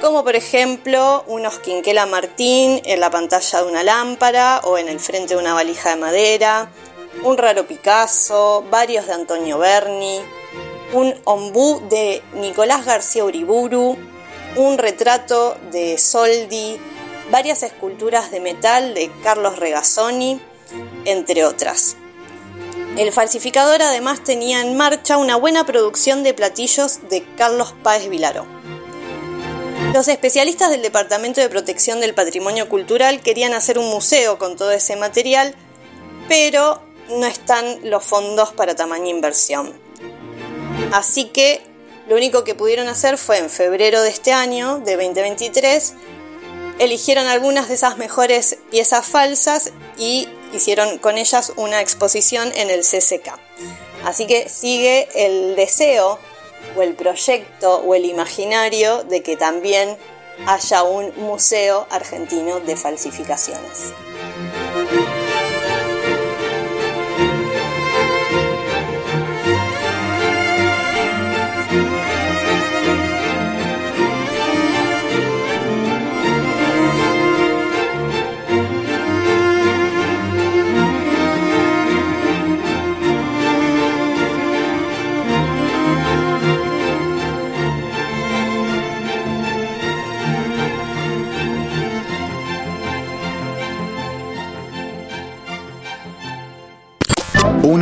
[0.00, 4.98] como por ejemplo unos Quinquela Martín en la pantalla de una lámpara o en el
[4.98, 6.70] frente de una valija de madera,
[7.22, 10.20] un raro Picasso, varios de Antonio Berni,
[10.94, 13.98] un ombú de Nicolás García Uriburu,
[14.56, 16.80] un retrato de Soldi,
[17.30, 20.40] varias esculturas de metal de Carlos Regazzoni,
[21.04, 21.96] entre otras.
[22.96, 28.46] El falsificador además tenía en marcha una buena producción de platillos de Carlos Páez Vilaró.
[29.92, 34.72] Los especialistas del Departamento de Protección del Patrimonio Cultural querían hacer un museo con todo
[34.72, 35.54] ese material,
[36.28, 39.72] pero no están los fondos para tamaña inversión.
[40.92, 41.62] Así que
[42.08, 45.94] lo único que pudieron hacer fue en febrero de este año, de 2023,
[46.78, 52.80] eligieron algunas de esas mejores piezas falsas y hicieron con ellas una exposición en el
[52.80, 53.38] CCK.
[54.04, 56.18] Así que sigue el deseo
[56.76, 59.96] o el proyecto o el imaginario de que también
[60.46, 63.92] haya un museo argentino de falsificaciones.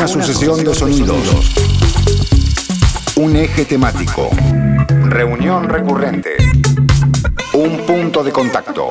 [0.04, 1.54] Una sucesión de sonidos.
[3.16, 4.28] Un eje temático.
[5.06, 6.36] Reunión recurrente.
[7.54, 8.90] Un punto de contacto.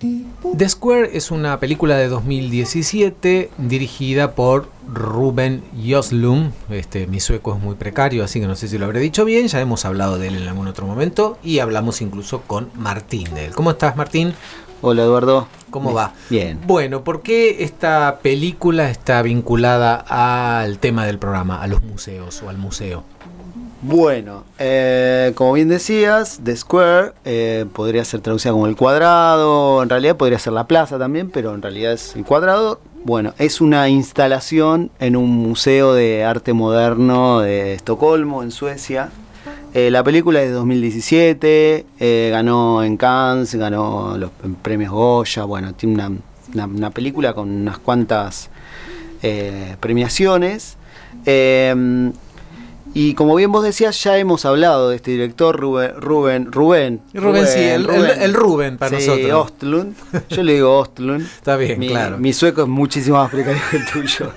[0.00, 6.52] The Square es una película de 2017 dirigida por Ruben Joslum.
[6.70, 9.48] Este, mi sueco es muy precario, así que no sé si lo habré dicho bien.
[9.48, 13.46] Ya hemos hablado de él en algún otro momento y hablamos incluso con Martín de
[13.46, 13.54] él.
[13.54, 14.32] ¿Cómo estás, Martín?
[14.80, 15.48] Hola, Eduardo.
[15.68, 16.14] ¿Cómo va?
[16.30, 16.58] Bien.
[16.66, 22.48] Bueno, ¿por qué esta película está vinculada al tema del programa, a los museos o
[22.48, 23.04] al museo?
[23.82, 29.88] Bueno, eh, como bien decías, The Square eh, podría ser traducida como el cuadrado, en
[29.88, 32.78] realidad podría ser la plaza también, pero en realidad es el cuadrado.
[33.04, 39.08] Bueno, es una instalación en un museo de arte moderno de Estocolmo, en Suecia.
[39.72, 41.86] Eh, la película es de 2017,
[42.30, 46.12] ganó en Cannes, ganó los premios Goya, bueno, tiene una,
[46.52, 48.50] una, una película con unas cuantas
[49.80, 50.76] premiaciones.
[52.92, 55.92] Y como bien vos decías, ya hemos hablado de este director, Rubén.
[55.96, 59.46] Rubén, Rubén, Rubén, sí, el Rubén, el, Rubén para sí, nosotros.
[59.46, 59.94] Ostlund.
[60.28, 61.22] Yo le digo Ostlund.
[61.36, 62.18] Está bien, mi, claro.
[62.18, 64.32] Mi sueco es muchísimo más precario que el tuyo.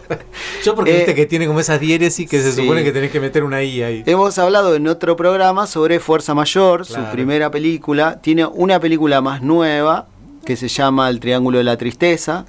[0.63, 2.61] Yo porque eh, viste que tiene como esas diéresis que se sí.
[2.61, 4.03] supone que tenés que meter una I ahí.
[4.05, 7.05] Hemos hablado en otro programa sobre Fuerza Mayor, claro.
[7.05, 8.19] su primera película.
[8.21, 10.07] Tiene una película más nueva
[10.45, 12.45] que se llama El Triángulo de la Tristeza.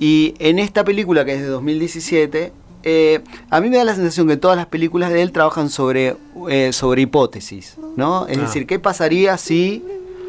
[0.00, 2.52] Y en esta película, que es de 2017,
[2.82, 3.20] eh,
[3.50, 6.16] a mí me da la sensación que todas las películas de él trabajan sobre,
[6.48, 8.26] eh, sobre hipótesis, ¿no?
[8.26, 8.42] Es ah.
[8.42, 9.84] decir, ¿qué pasaría si,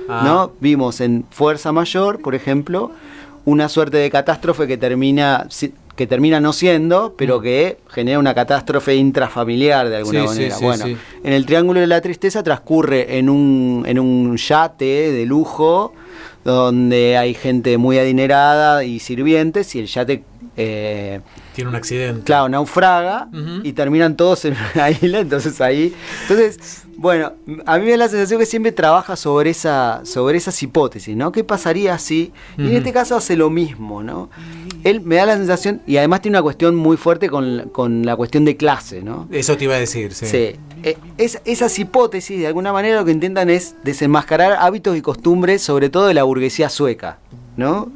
[0.10, 0.22] ah.
[0.26, 0.52] ¿no?
[0.60, 2.92] Vimos en Fuerza Mayor, por ejemplo,
[3.46, 5.48] una suerte de catástrofe que termina,
[5.96, 7.44] que termina no siendo, pero Mm.
[7.44, 10.54] que genera una catástrofe intrafamiliar de alguna Sí, manera.
[10.56, 10.86] sí, sí, bueno,
[11.24, 15.94] en el Triángulo de la Tristeza transcurre en un, en un yate de lujo
[16.44, 20.24] donde hay gente muy adinerada y sirvientes y el yate...
[20.58, 21.22] eh,
[21.54, 22.24] Tiene un accidente.
[22.24, 23.28] Claro, naufraga
[23.64, 25.94] y terminan todos en una isla, entonces ahí.
[26.24, 27.34] Entonces, bueno,
[27.66, 31.32] a mí me da la sensación que siempre trabaja sobre esa, sobre esas hipótesis, ¿no?
[31.32, 32.32] ¿Qué pasaría si?
[32.58, 34.30] Y en este caso hace lo mismo, ¿no?
[34.84, 38.16] Él me da la sensación, y además tiene una cuestión muy fuerte con, con la
[38.16, 39.28] cuestión de clase, ¿no?
[39.32, 40.26] Eso te iba a decir, sí.
[40.26, 40.56] Sí.
[40.84, 45.62] Eh, es- esas hipótesis, de alguna manera, lo que intentan es desenmascarar hábitos y costumbres,
[45.62, 47.20] sobre todo de la burguesía sueca,
[47.58, 47.92] ¿no?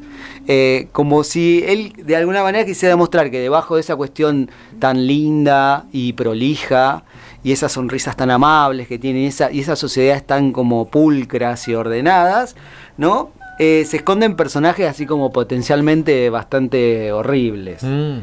[0.48, 5.08] Eh, como si él, de alguna manera, quisiera demostrar que debajo de esa cuestión tan
[5.08, 7.04] linda y prolija,
[7.43, 11.76] y esas sonrisas tan amables que tienen, esa, y esas sociedades tan como pulcras y
[11.76, 12.56] ordenadas,
[12.98, 13.32] ¿no?
[13.58, 17.84] Eh, se esconden personajes así como potencialmente bastante horribles.
[17.84, 18.20] Mm.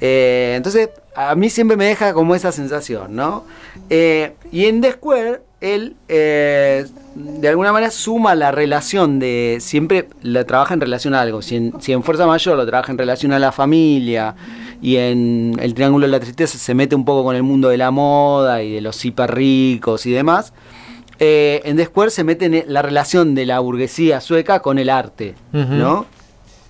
[0.00, 3.44] Eh, entonces, a mí siempre me deja como esa sensación, ¿no?
[3.90, 9.58] Eh, y en The Square, él eh, de alguna manera suma la relación de.
[9.60, 11.42] Siempre la trabaja en relación a algo.
[11.42, 14.34] Si en, si en Fuerza Mayor lo trabaja en relación a la familia,
[14.82, 17.76] y en El Triángulo de la Tristeza se mete un poco con el mundo de
[17.76, 20.52] la moda y de los hiper ricos y demás.
[21.18, 24.90] Eh, en The Square se mete en la relación de la burguesía sueca con el
[24.90, 25.34] arte.
[25.52, 26.06] ¿no?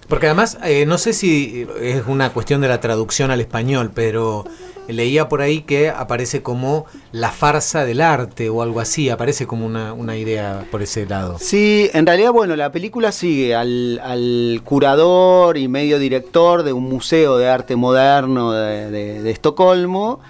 [0.09, 4.45] Porque además, eh, no sé si es una cuestión de la traducción al español, pero
[4.89, 9.65] leía por ahí que aparece como la farsa del arte o algo así, aparece como
[9.65, 11.39] una, una idea por ese lado.
[11.39, 16.85] Sí, en realidad, bueno, la película sigue al, al curador y medio director de un
[16.91, 20.21] museo de arte moderno de, de- de Estocolmo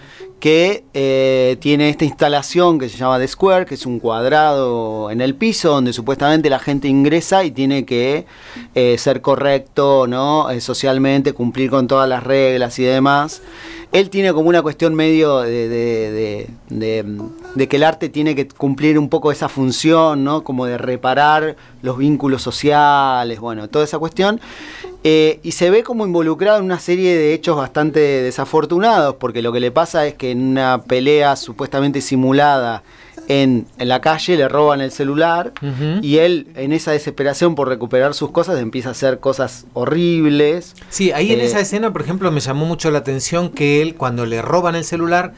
[0.42, 5.20] que eh, tiene esta instalación que se llama The Square, que es un cuadrado en
[5.20, 8.26] el piso donde supuestamente la gente ingresa y tiene que
[8.74, 10.50] eh, ser correcto, ¿no?
[10.50, 13.40] Eh, socialmente, cumplir con todas las reglas y demás.
[13.92, 18.98] Él tiene como una cuestión medio de, de- de- que el arte tiene que cumplir
[18.98, 20.42] un poco esa función, ¿no?
[20.44, 24.40] Como de reparar los vínculos sociales, bueno, toda esa cuestión.
[25.04, 29.52] Eh, y se ve como involucrado en una serie de hechos bastante desafortunados, porque lo
[29.52, 32.82] que le pasa es que en una pelea supuestamente simulada
[33.40, 35.52] en, en la calle le roban el celular
[36.02, 40.74] y él en esa desesperación por recuperar sus cosas empieza a hacer cosas horribles.
[40.90, 43.94] Sí, ahí en Eh, esa escena, por ejemplo, me llamó mucho la atención que él,
[43.94, 45.32] cuando le roban el celular,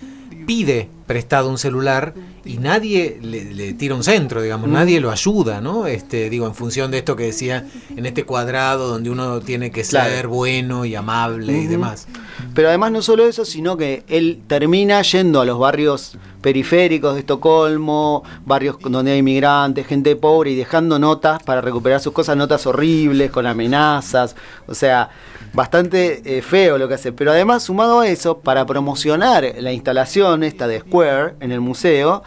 [0.47, 2.12] pide prestado un celular
[2.45, 4.72] y nadie le, le tira un centro, digamos, Mm.
[4.72, 5.86] nadie lo ayuda, ¿no?
[5.86, 7.66] Este, digo, en función de esto que decía,
[7.97, 10.11] en este cuadrado donde uno tiene que Claro.
[10.11, 12.07] ser bueno y amable y demás.
[12.55, 17.20] Pero además no solo eso, sino que él termina yendo a los barrios periféricos de
[17.20, 22.66] Estocolmo, barrios donde hay inmigrantes, gente pobre y dejando notas para recuperar sus cosas, notas
[22.66, 24.36] horribles, con amenazas,
[24.66, 25.09] o sea,
[25.55, 27.12] bastante eh, feo lo que hace.
[27.12, 32.22] Pero además, sumado a eso, para promocionar la instalación esta de Square en el museo,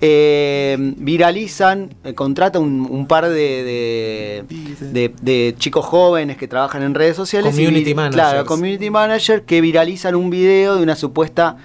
[0.00, 4.44] eh, viralizan, eh, contrata un, par de,
[4.80, 7.54] de, chicos jóvenes que trabajan en redes sociales.
[7.54, 8.14] Community manager.
[8.14, 11.56] Claro, community manager que viralizan un video de una supuesta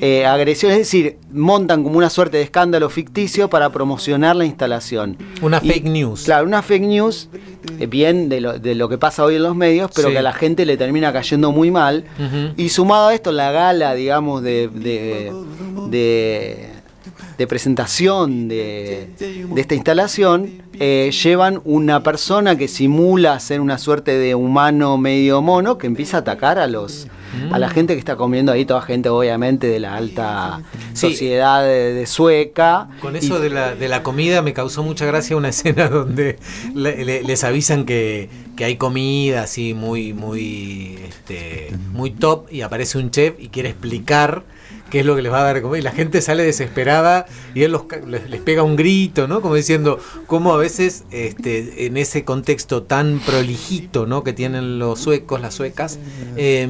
[0.00, 5.16] eh, agresión, es decir, montan como una suerte de escándalo ficticio para promocionar la instalación.
[5.40, 6.24] Una fake news.
[6.24, 7.28] Claro, una fake news,
[7.78, 10.22] eh, bien de lo, de lo, que pasa hoy en los medios, pero que a
[10.22, 12.04] la gente le termina cayendo muy mal.
[12.56, 14.70] Y sumado a esto, la gala, digamos, de,
[17.38, 19.08] de presentación de,
[19.56, 25.78] esta instalación, eh, llevan una persona que simula ser una suerte de humano medio mono
[25.78, 27.08] que empieza a atacar a los
[27.50, 30.62] a la gente que está comiendo ahí, toda gente obviamente de la alta
[30.94, 32.88] sociedad de, sueca.
[33.00, 36.38] Con eso de, la, de la comida me causó mucha gracia una escena donde
[36.74, 43.10] les avisan que, que, hay comida así muy, muy, este, muy top y aparece un
[43.10, 44.44] chef y quiere explicar
[44.90, 45.80] qué es lo que les va a dar de comer.
[45.80, 47.76] Y la gente sale desesperada y él
[48.06, 49.40] les, pega un grito, ¿no?
[49.40, 54.22] Como diciendo, cómo a veces este, en ese contexto tan prolijito, ¿no?
[54.24, 55.98] Que tienen los suecos, las suecas,
[56.36, 56.68] eh,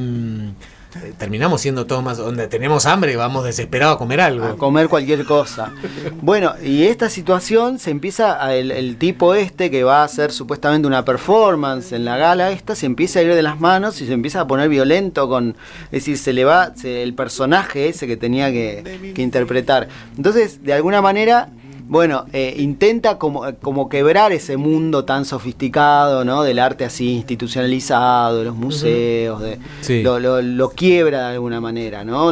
[0.95, 4.45] eh, terminamos siendo todos más donde tenemos hambre, vamos desesperados a comer algo.
[4.45, 5.73] A comer cualquier cosa.
[6.21, 10.87] bueno, y esta situación se empieza, a el, tipo este que va a hacer supuestamente
[10.87, 14.13] una performance en la gala esta, se empieza a ir de las manos y se
[14.13, 18.51] empieza a poner violento con, es decir, se le va el personaje ese que tenía
[18.51, 19.89] que, que interpretar.
[20.15, 21.49] Entonces, de alguna manera,
[21.89, 26.43] bueno, eh, intenta como, como, quebrar ese mundo tan sofisticado, ¿no?
[26.43, 29.57] Del arte así institucionalizado, de los museos, de,
[30.03, 32.31] lo, quiebra de alguna manera, ¿no?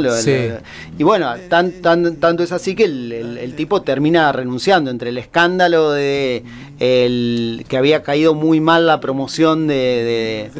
[0.98, 5.92] y bueno, tan, tan, tanto es así que el, tipo termina renunciando entre el escándalo
[5.92, 6.44] de
[6.80, 10.52] el, que había caído muy mal la promoción de,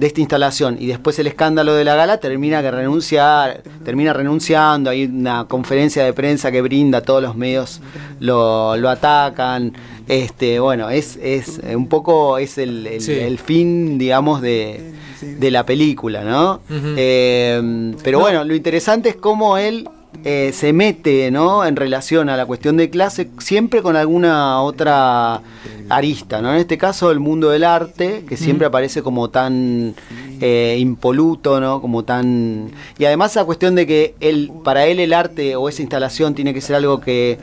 [0.00, 0.76] esta instalación.
[0.80, 6.04] Y después el escándalo de la gala termina que renunciar, termina renunciando, hay una conferencia
[6.04, 7.80] de prensa que brinda todos los medios
[8.18, 9.72] lo, atacan.
[10.08, 14.92] Este, bueno, es, es un poco es el, fin, digamos, de,
[15.40, 16.60] la película, ¿no?
[16.70, 19.88] Eh, pero bueno, lo interesante es cómo él
[20.24, 21.64] eh, se mete ¿no?
[21.64, 25.40] en relación a la cuestión de clase siempre con alguna otra
[25.88, 26.52] arista, ¿no?
[26.52, 29.94] En este caso el mundo del arte, que siempre aparece como tan
[30.40, 31.80] eh, impoluto, ¿no?
[31.80, 32.70] Como tan.
[32.98, 36.54] Y además la cuestión de que él, para él el arte o esa instalación tiene
[36.54, 37.38] que ser algo que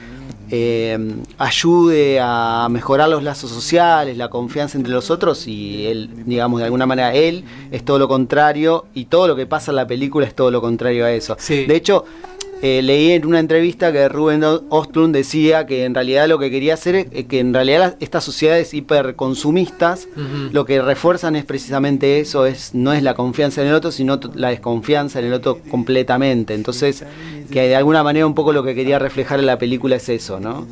[0.49, 0.97] eh,
[1.37, 6.65] ayude a mejorar los lazos sociales, la confianza entre los otros, y él, digamos, de
[6.65, 10.25] alguna manera, él es todo lo contrario, y todo lo que pasa en la película
[10.25, 11.35] es todo lo contrario a eso.
[11.49, 12.05] De hecho,
[12.61, 16.73] eh, leí en una entrevista que Rubén Ostlund decía que en realidad lo que quería
[16.73, 20.07] hacer es que en realidad estas sociedades hiperconsumistas
[20.51, 24.19] lo que refuerzan es precisamente eso, es no es la confianza en el otro, sino
[24.33, 26.55] la desconfianza en el otro completamente.
[26.55, 27.03] Entonces,
[27.51, 30.39] que de alguna manera un poco lo que quería reflejar en la película es eso,
[30.39, 30.65] ¿no?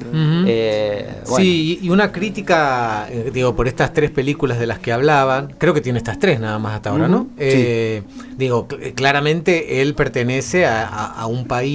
[0.48, 1.08] Eh,
[1.38, 5.76] sí, y una crítica, eh, digo, por estas tres películas de las que hablaban, creo
[5.76, 7.28] que tiene estas tres nada más hasta ahora, ¿no?
[8.38, 11.75] Digo, claramente él pertenece a un país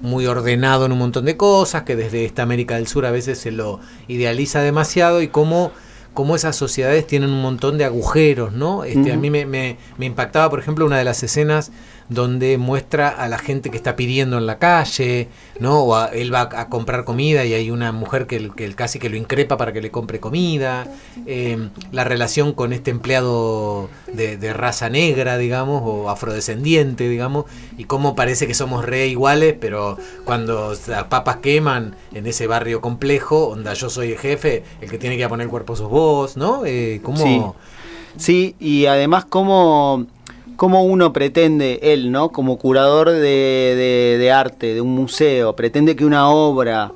[0.00, 3.38] muy ordenado en un montón de cosas, que desde esta América del Sur a veces
[3.38, 5.72] se lo idealiza demasiado y cómo,
[6.14, 8.84] cómo esas sociedades tienen un montón de agujeros, ¿no?
[8.84, 11.70] Este, A mí me, me, me impactaba, por ejemplo, una de las escenas
[12.10, 15.28] donde muestra a la gente que está pidiendo en la calle,
[15.60, 15.84] ¿no?
[15.84, 19.16] O él va a comprar comida y hay una mujer que, que casi que lo
[19.16, 20.88] increpa para que le compre comida.
[21.26, 27.44] Eh, la relación con este empleado de, raza negra, digamos, o afrodescendiente, digamos,
[27.78, 32.80] y cómo parece que somos re iguales, pero cuando las papas queman en ese barrio
[32.80, 35.99] complejo, onda yo soy el jefe, el que tiene que poner el cuerpo sos vos,
[36.36, 36.64] ¿no?
[36.64, 37.54] Eh, ¿cómo...
[38.16, 40.06] sí, y además cómo
[40.60, 42.32] cómo uno pretende, él, ¿no?
[42.32, 46.92] Como curador de, arte, de un museo, pretende que una obra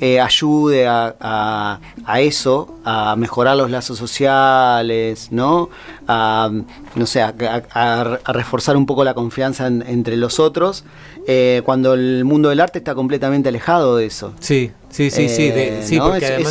[0.00, 1.78] eh, ayude a,
[2.20, 5.68] eso, a mejorar los lazos sociales, ¿no?
[6.08, 6.50] A,
[6.94, 10.86] no sé, a, reforzar un poco la confianza entre los otros,
[11.28, 14.32] eh, cuando el mundo del arte está completamente alejado de eso.
[14.40, 15.50] Sí, sí, sí, sí.
[15.52, 15.80] Eh,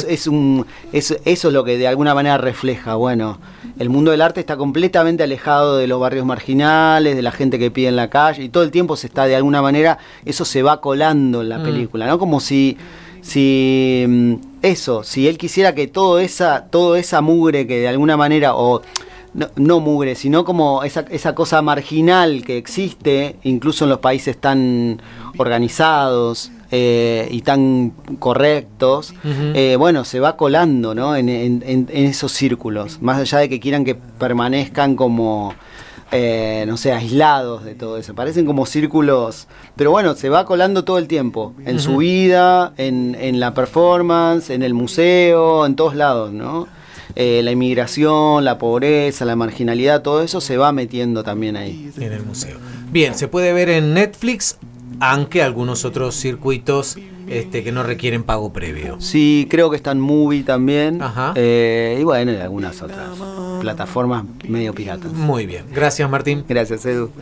[0.09, 3.39] es, un, eso es lo que de alguna manera refleja, bueno
[3.81, 7.71] el mundo del arte está completamente alejado de los barrios marginales, de la gente que
[7.71, 10.61] pide en la calle, y todo el tiempo se está, de alguna manera, eso se
[10.61, 11.63] va colando en la mm.
[11.63, 12.19] película, ¿no?
[12.19, 12.77] Como si,
[13.21, 18.17] si mm, eso, si él quisiera que todo esa, toda esa mugre que de alguna
[18.17, 18.83] manera, o
[19.33, 24.37] no, no mugre, sino como esa, esa cosa marginal que existe, incluso en los países
[24.37, 25.01] tan
[25.37, 31.15] organizados eh, y tan correctos, eh, bueno, se va colando ¿no?
[31.15, 35.53] en, en- en- en esos círculos, más allá de que quieran que permanezcan como...
[36.13, 38.13] eh, no sé, aislados de todo eso.
[38.13, 39.47] Parecen como círculos,
[39.77, 44.49] pero bueno, se va colando todo el tiempo, en su vida, en, en la performance,
[44.49, 46.67] en el museo, en todos lados, ¿no?
[47.15, 51.91] Eh, la inmigración, la pobreza, la marginalidad, todo eso se va metiendo también ahí.
[51.97, 52.57] En el museo.
[52.91, 54.57] Bien, se puede ver en Netflix,
[55.01, 56.97] aunque algunos otros circuitos
[57.27, 59.01] este, que no requieren pago previo.
[59.01, 60.99] Sí, creo que está en Movie también.
[61.35, 63.09] Eh, y bueno, y algunas otras
[63.59, 65.11] plataformas medio piratas.
[65.11, 65.65] Muy bien.
[65.73, 66.45] Gracias, Martín.
[66.47, 67.11] Gracias, Edu.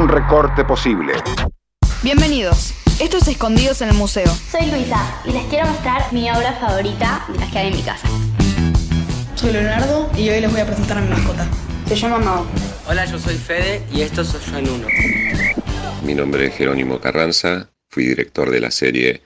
[0.00, 1.12] Un recorte posible.
[2.02, 2.72] Bienvenidos.
[2.98, 4.28] Esto es Escondidos en el Museo.
[4.28, 7.82] Soy Luisa y les quiero mostrar mi obra favorita de las que hay en mi
[7.82, 8.08] casa.
[9.34, 11.46] Soy Leonardo y hoy les voy a presentar a mi mascota.
[11.86, 12.46] Se llama Mao.
[12.88, 14.86] Hola, yo soy Fede y esto soy yo en uno.
[16.02, 19.20] Mi nombre es Jerónimo Carranza, fui director de la serie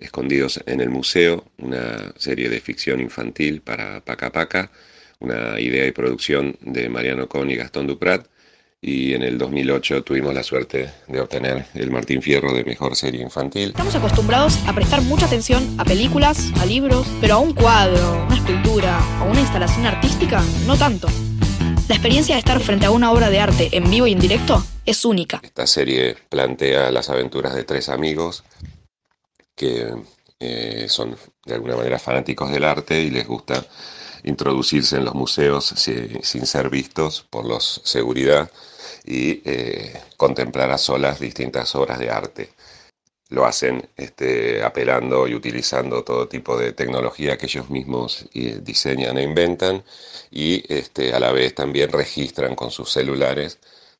[0.00, 4.72] Escondidos en el Museo, una serie de ficción infantil para Paca Paca,
[5.20, 8.26] una idea y producción de Mariano Con y Gastón Duprat,
[8.80, 13.22] y en el 2008 tuvimos la suerte de obtener el Martín Fierro de Mejor Serie
[13.22, 13.70] Infantil.
[13.70, 18.36] Estamos acostumbrados a prestar mucha atención a películas, a libros, pero a un cuadro, una
[18.36, 21.08] escultura o una instalación artística, no tanto.
[21.88, 24.62] La experiencia de estar frente a una obra de arte en vivo y en directo
[24.84, 25.40] es única.
[25.42, 28.44] Esta serie plantea las aventuras de tres amigos
[29.56, 29.92] que
[30.38, 33.66] eh, son de alguna manera fanáticos del arte y les gusta
[34.24, 38.50] introducirse en los museos sin ser vistos por los seguridad
[39.04, 42.50] y eh, contemplar a solas distintas obras de arte.
[43.30, 49.18] Lo hacen este, apelando y utilizando todo tipo de tecnología que ellos mismos eh, diseñan
[49.18, 49.84] e inventan
[50.30, 53.58] y este, a la vez también registran con sus celulares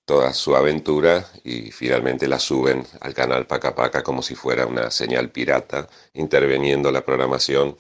[0.09, 4.91] toda su aventura y finalmente la suben al canal Paca Paca como si fuera una
[4.91, 7.77] señal pirata, interviniendo la programación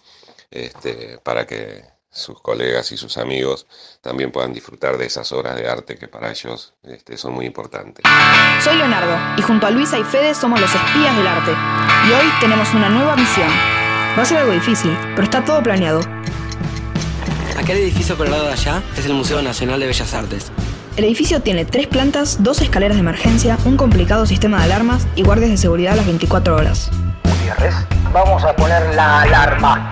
[0.51, 3.67] este, para que sus colegas y sus amigos
[4.01, 8.05] también puedan disfrutar de esas obras de arte que para ellos este, son muy importantes.
[8.63, 11.53] Soy Leonardo y junto a Luisa y Fede somos los espías del arte.
[12.09, 13.49] Y hoy tenemos una nueva misión.
[14.19, 16.01] Va a ser algo difícil, pero está todo planeado.
[17.57, 20.51] Aquel edificio por el lado de allá es el Museo Nacional de Bellas Artes.
[20.97, 25.23] El edificio tiene tres plantas, dos escaleras de emergencia, un complicado sistema de alarmas y
[25.23, 26.91] guardias de seguridad a las 24 horas.
[27.23, 27.75] Gutiérrez,
[28.13, 29.89] vamos a poner la alarma.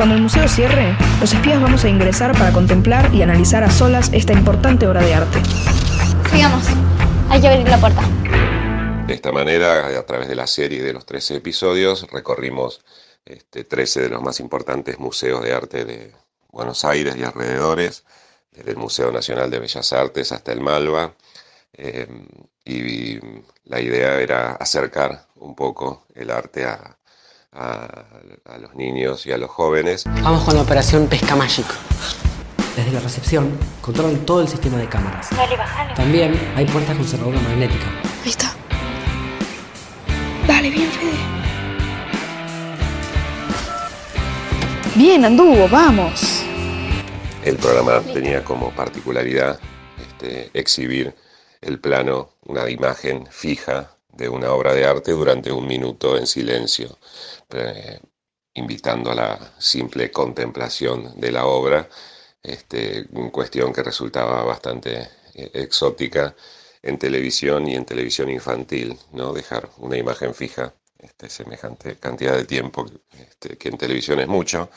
[0.00, 4.08] Cuando el museo cierre, los espías vamos a ingresar para contemplar y analizar a solas
[4.14, 5.42] esta importante obra de arte.
[6.32, 6.64] Sigamos,
[7.28, 8.00] hay que abrir la puerta.
[9.06, 12.82] De esta manera, a través de la serie de los 13 episodios, recorrimos
[13.26, 16.14] este, 13 de los más importantes museos de arte de
[16.50, 18.04] Buenos Aires y alrededores
[18.52, 21.12] desde el Museo Nacional de Bellas Artes hasta el Malva.
[21.74, 22.26] Em,
[22.64, 23.18] y
[23.64, 26.96] la idea era acercar un poco el arte a,
[27.52, 30.04] los niños y a los jóvenes.
[30.22, 31.74] Vamos con la operación Pesca Mágico.
[32.76, 35.28] Desde la recepción controlan todo el sistema de cámaras.
[35.36, 35.94] Dale, bájale.
[35.94, 37.86] También hay puertas con cerradura magnética.
[38.24, 38.54] Ahí está.
[40.46, 41.10] Dale, bien, Fede.
[44.94, 46.44] Bien, anduvo, vamos.
[47.44, 49.58] El programa tenía como particularidad
[49.98, 51.14] este, exhibir
[51.60, 56.98] el plano, una imagen fija de una obra de arte durante un minuto en silencio,
[57.54, 58.00] eh,
[58.54, 61.88] invitando a la simple contemplación de la obra,
[62.42, 66.34] este, cuestión que resultaba bastante eh, exótica
[66.82, 69.32] en televisión y en televisión infantil, ¿no?
[69.32, 72.86] Dejar una imagen fija, este, semejante cantidad de tiempo,
[73.18, 74.70] este, que en televisión es mucho,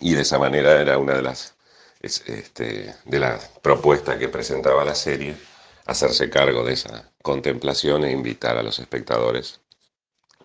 [0.00, 1.54] y de esa manera era una de las,
[2.00, 5.36] este, de las propuestas que presentaba la serie,
[5.86, 9.61] hacerse cargo de esa contemplación e invitar a los espectadores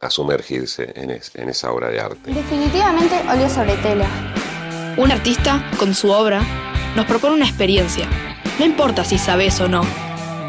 [0.02, 2.32] a sumergirse en, en esa obra de arte.
[2.32, 4.08] Definitivamente óleo sobre tela.
[4.98, 6.42] Un artista, con su obra,
[6.96, 8.08] nos propone una experiencia.
[8.60, 9.84] No importa si sabes o no.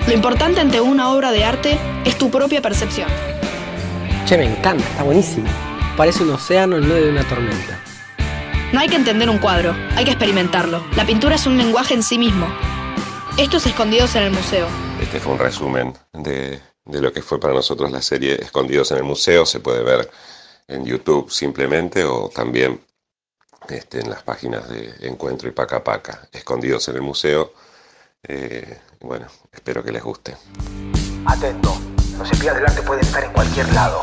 [0.07, 3.09] Lo importante ante una obra de arte es tu propia percepción.
[4.27, 5.47] Che, me encanta, está buenísimo.
[5.97, 7.79] Parece un océano en medio de una tormenta.
[8.73, 10.83] No hay que entender un cuadro, hay que experimentarlo.
[10.97, 12.47] La pintura es un lenguaje en sí mismo.
[13.37, 14.67] Estos escondidos en el museo.
[15.01, 19.05] Este fue un resumen de, lo que fue para nosotros la serie Escondidos en el
[19.05, 19.45] Museo.
[19.45, 20.11] Se puede ver
[20.67, 22.81] en YouTube simplemente o también
[23.69, 26.29] este, en las páginas de Encuentro y Paca Paca.
[26.33, 27.53] Escondidos en el Museo.
[28.23, 30.37] Eh, bueno, espero que les guste.
[31.27, 31.79] Atento,
[32.19, 34.03] los espías del arte pueden estar en cualquier lado.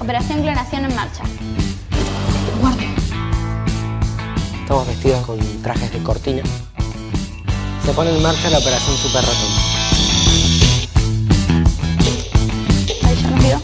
[0.00, 1.24] Operación clonación en marcha.
[4.64, 6.42] Estamos vestidos con trajes de cortina.
[7.84, 9.50] Se pone en marcha la operación Super Ratón.
[13.04, 13.60] Ahí ya nos vio.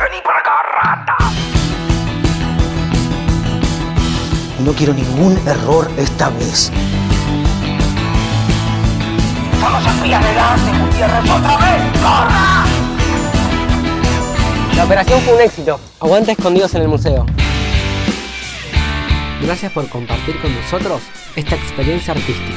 [0.00, 1.16] Vení para acá, rata.
[4.64, 6.72] No quiero ningún error esta vez.
[9.60, 12.00] Son los espías del arte, Gutiérrez, otra vez.
[12.02, 12.64] ¡Corra!
[14.74, 15.78] La operación fue un éxito.
[16.00, 17.24] Aguanta escondidos en el museo.
[19.42, 21.02] Gracias por compartir con nosotros
[21.34, 22.56] esta experiencia artística.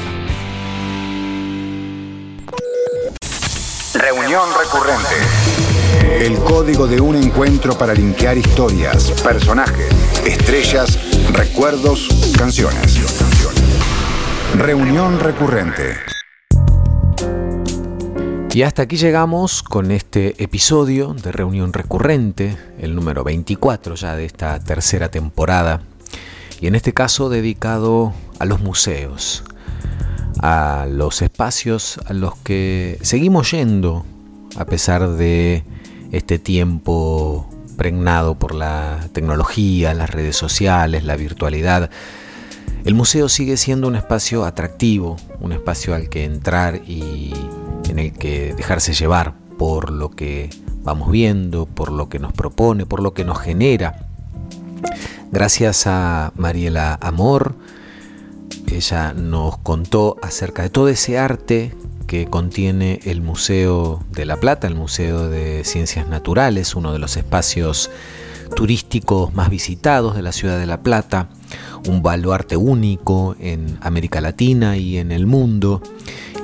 [3.94, 6.24] Reunión recurrente.
[6.24, 9.88] El código de un encuentro para linkear historias, personajes,
[10.24, 10.98] estrellas,
[11.32, 12.08] recuerdos,
[12.38, 13.00] canciones.
[14.56, 15.96] Reunión recurrente.
[18.54, 24.24] Y hasta aquí llegamos con este episodio de Reunión Recurrente, el número 24 ya de
[24.24, 25.82] esta tercera temporada,
[26.60, 29.44] y en este caso dedicado a los museos,
[30.40, 34.04] a los espacios a los que seguimos yendo
[34.56, 35.64] a pesar de
[36.12, 41.90] este tiempo pregnado por la tecnología, las redes sociales, la virtualidad.
[42.84, 47.34] El museo sigue siendo un espacio atractivo, un espacio al que entrar y
[47.88, 50.50] en el que dejarse llevar por lo que
[50.82, 54.05] vamos viendo, por lo que nos propone, por lo que nos genera.
[55.32, 57.56] Gracias a Mariela Amor,
[58.72, 61.74] ella nos contó acerca de todo ese arte
[62.06, 67.16] que contiene el Museo de La Plata, el Museo de Ciencias Naturales, uno de los
[67.16, 67.90] espacios
[68.54, 71.28] turísticos más visitados de la ciudad de La Plata,
[71.88, 75.82] un baluarte único en América Latina y en el mundo,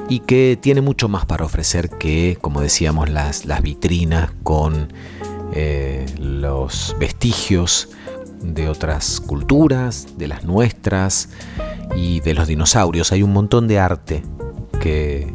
[0.09, 4.93] y que tiene mucho más para ofrecer que, como decíamos, las, vitrinas con
[5.55, 7.89] eh, los vestigios
[8.43, 11.29] de otras culturas, de las nuestras
[11.97, 13.13] y de los dinosaurios.
[13.13, 14.23] Hay un montón de arte
[14.81, 15.33] que,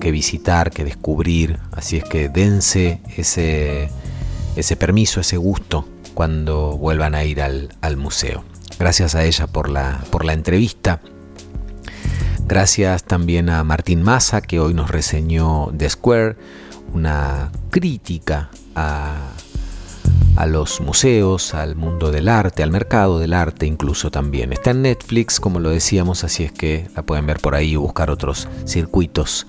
[0.00, 3.90] que visitar, que descubrir, así es que dense ese,
[4.56, 8.44] ese permiso, ese gusto cuando vuelvan a ir al, al museo.
[8.78, 11.00] Gracias a ella por la, por la entrevista.
[12.46, 16.36] Gracias también a Martín Massa, que hoy nos reseñó The Square,
[16.92, 19.32] una crítica a,
[20.40, 24.54] a los museos, al mundo del arte, al mercado del arte incluso también.
[24.54, 27.82] Está en Netflix, como lo decíamos, así es que la pueden ver por ahí o
[27.82, 29.46] buscar otros circuitos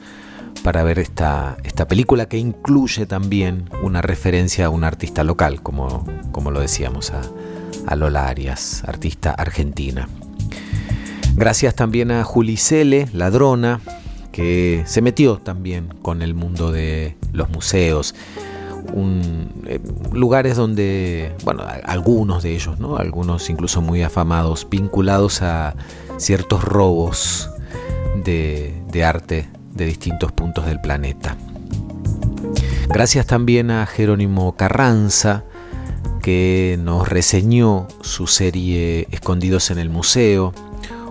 [0.65, 6.05] para ver esta, esta película que incluye también una referencia a un artista local, como,
[6.33, 7.21] como lo decíamos, a,
[7.87, 10.09] a Lola Arias, artista argentina.
[11.35, 13.79] Gracias también a Julicele, ladrona,
[14.33, 18.13] que se metió también con el mundo de los museos
[18.93, 19.79] eh,
[20.13, 22.97] lugares donde, bueno, algunos de ellos, ¿no?
[22.97, 25.75] Algunos incluso muy afamados, vinculados a
[26.17, 27.49] ciertos robos
[28.23, 31.37] de, de arte de distintos puntos del planeta.
[32.89, 35.43] Gracias también a Jerónimo Carranza,
[36.21, 40.53] que nos reseñó su serie Escondidos en el Museo,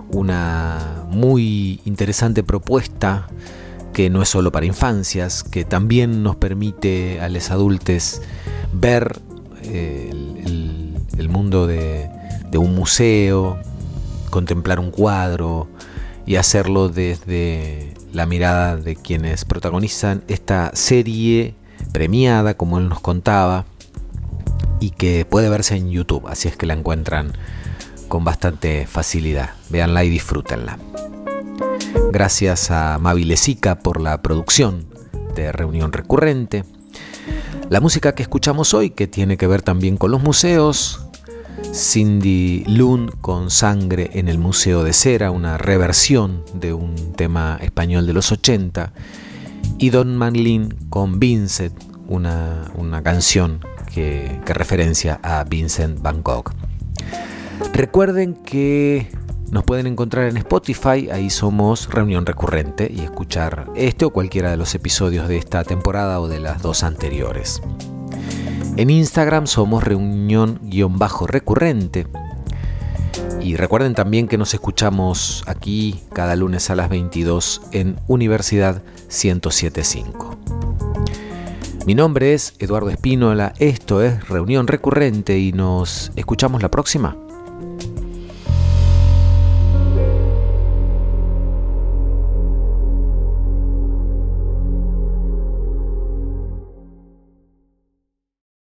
[0.09, 3.27] una muy interesante propuesta
[3.93, 8.21] que no es solo para infancias, que también nos permite a los adultos
[8.73, 9.19] ver
[9.63, 10.09] eh,
[11.17, 12.09] el, mundo de,
[12.49, 13.57] de, un museo,
[14.29, 15.67] contemplar un cuadro
[16.25, 21.55] y hacerlo desde la mirada de quienes protagonizan esta serie
[21.93, 23.65] premiada, como él nos contaba,
[24.79, 27.33] y que puede verse en YouTube, así es que la encuentran
[28.07, 29.51] con bastante facilidad.
[29.69, 30.77] Véanla y disfrútenla.
[32.11, 34.85] Gracias a Mavilesica por la producción
[35.35, 36.65] de Reunión Recurrente.
[37.69, 41.07] La música que escuchamos hoy, que tiene que ver también con los museos,
[41.73, 48.05] Cindy Lund con Sangre en el Museo de Cera, una reversión de un tema español
[48.07, 48.91] de los 80,
[49.77, 51.73] y Don Manlin con Vincent,
[52.07, 53.59] una, canción
[53.93, 56.51] que, que referencia a Vincent Van Gogh.
[57.73, 59.07] Recuerden que
[59.51, 64.57] nos pueden encontrar en Spotify, ahí somos Reunión Recurrente y escuchar este o cualquiera de
[64.57, 67.61] los episodios de esta temporada o de las dos anteriores.
[68.77, 72.07] En Instagram somos reunión-recurrente.
[73.41, 80.37] Y recuerden también que nos escuchamos aquí cada lunes a las 22 en Universidad 1075.
[81.85, 87.17] Mi nombre es Eduardo Espínola, esto es Reunión Recurrente y nos escuchamos la próxima.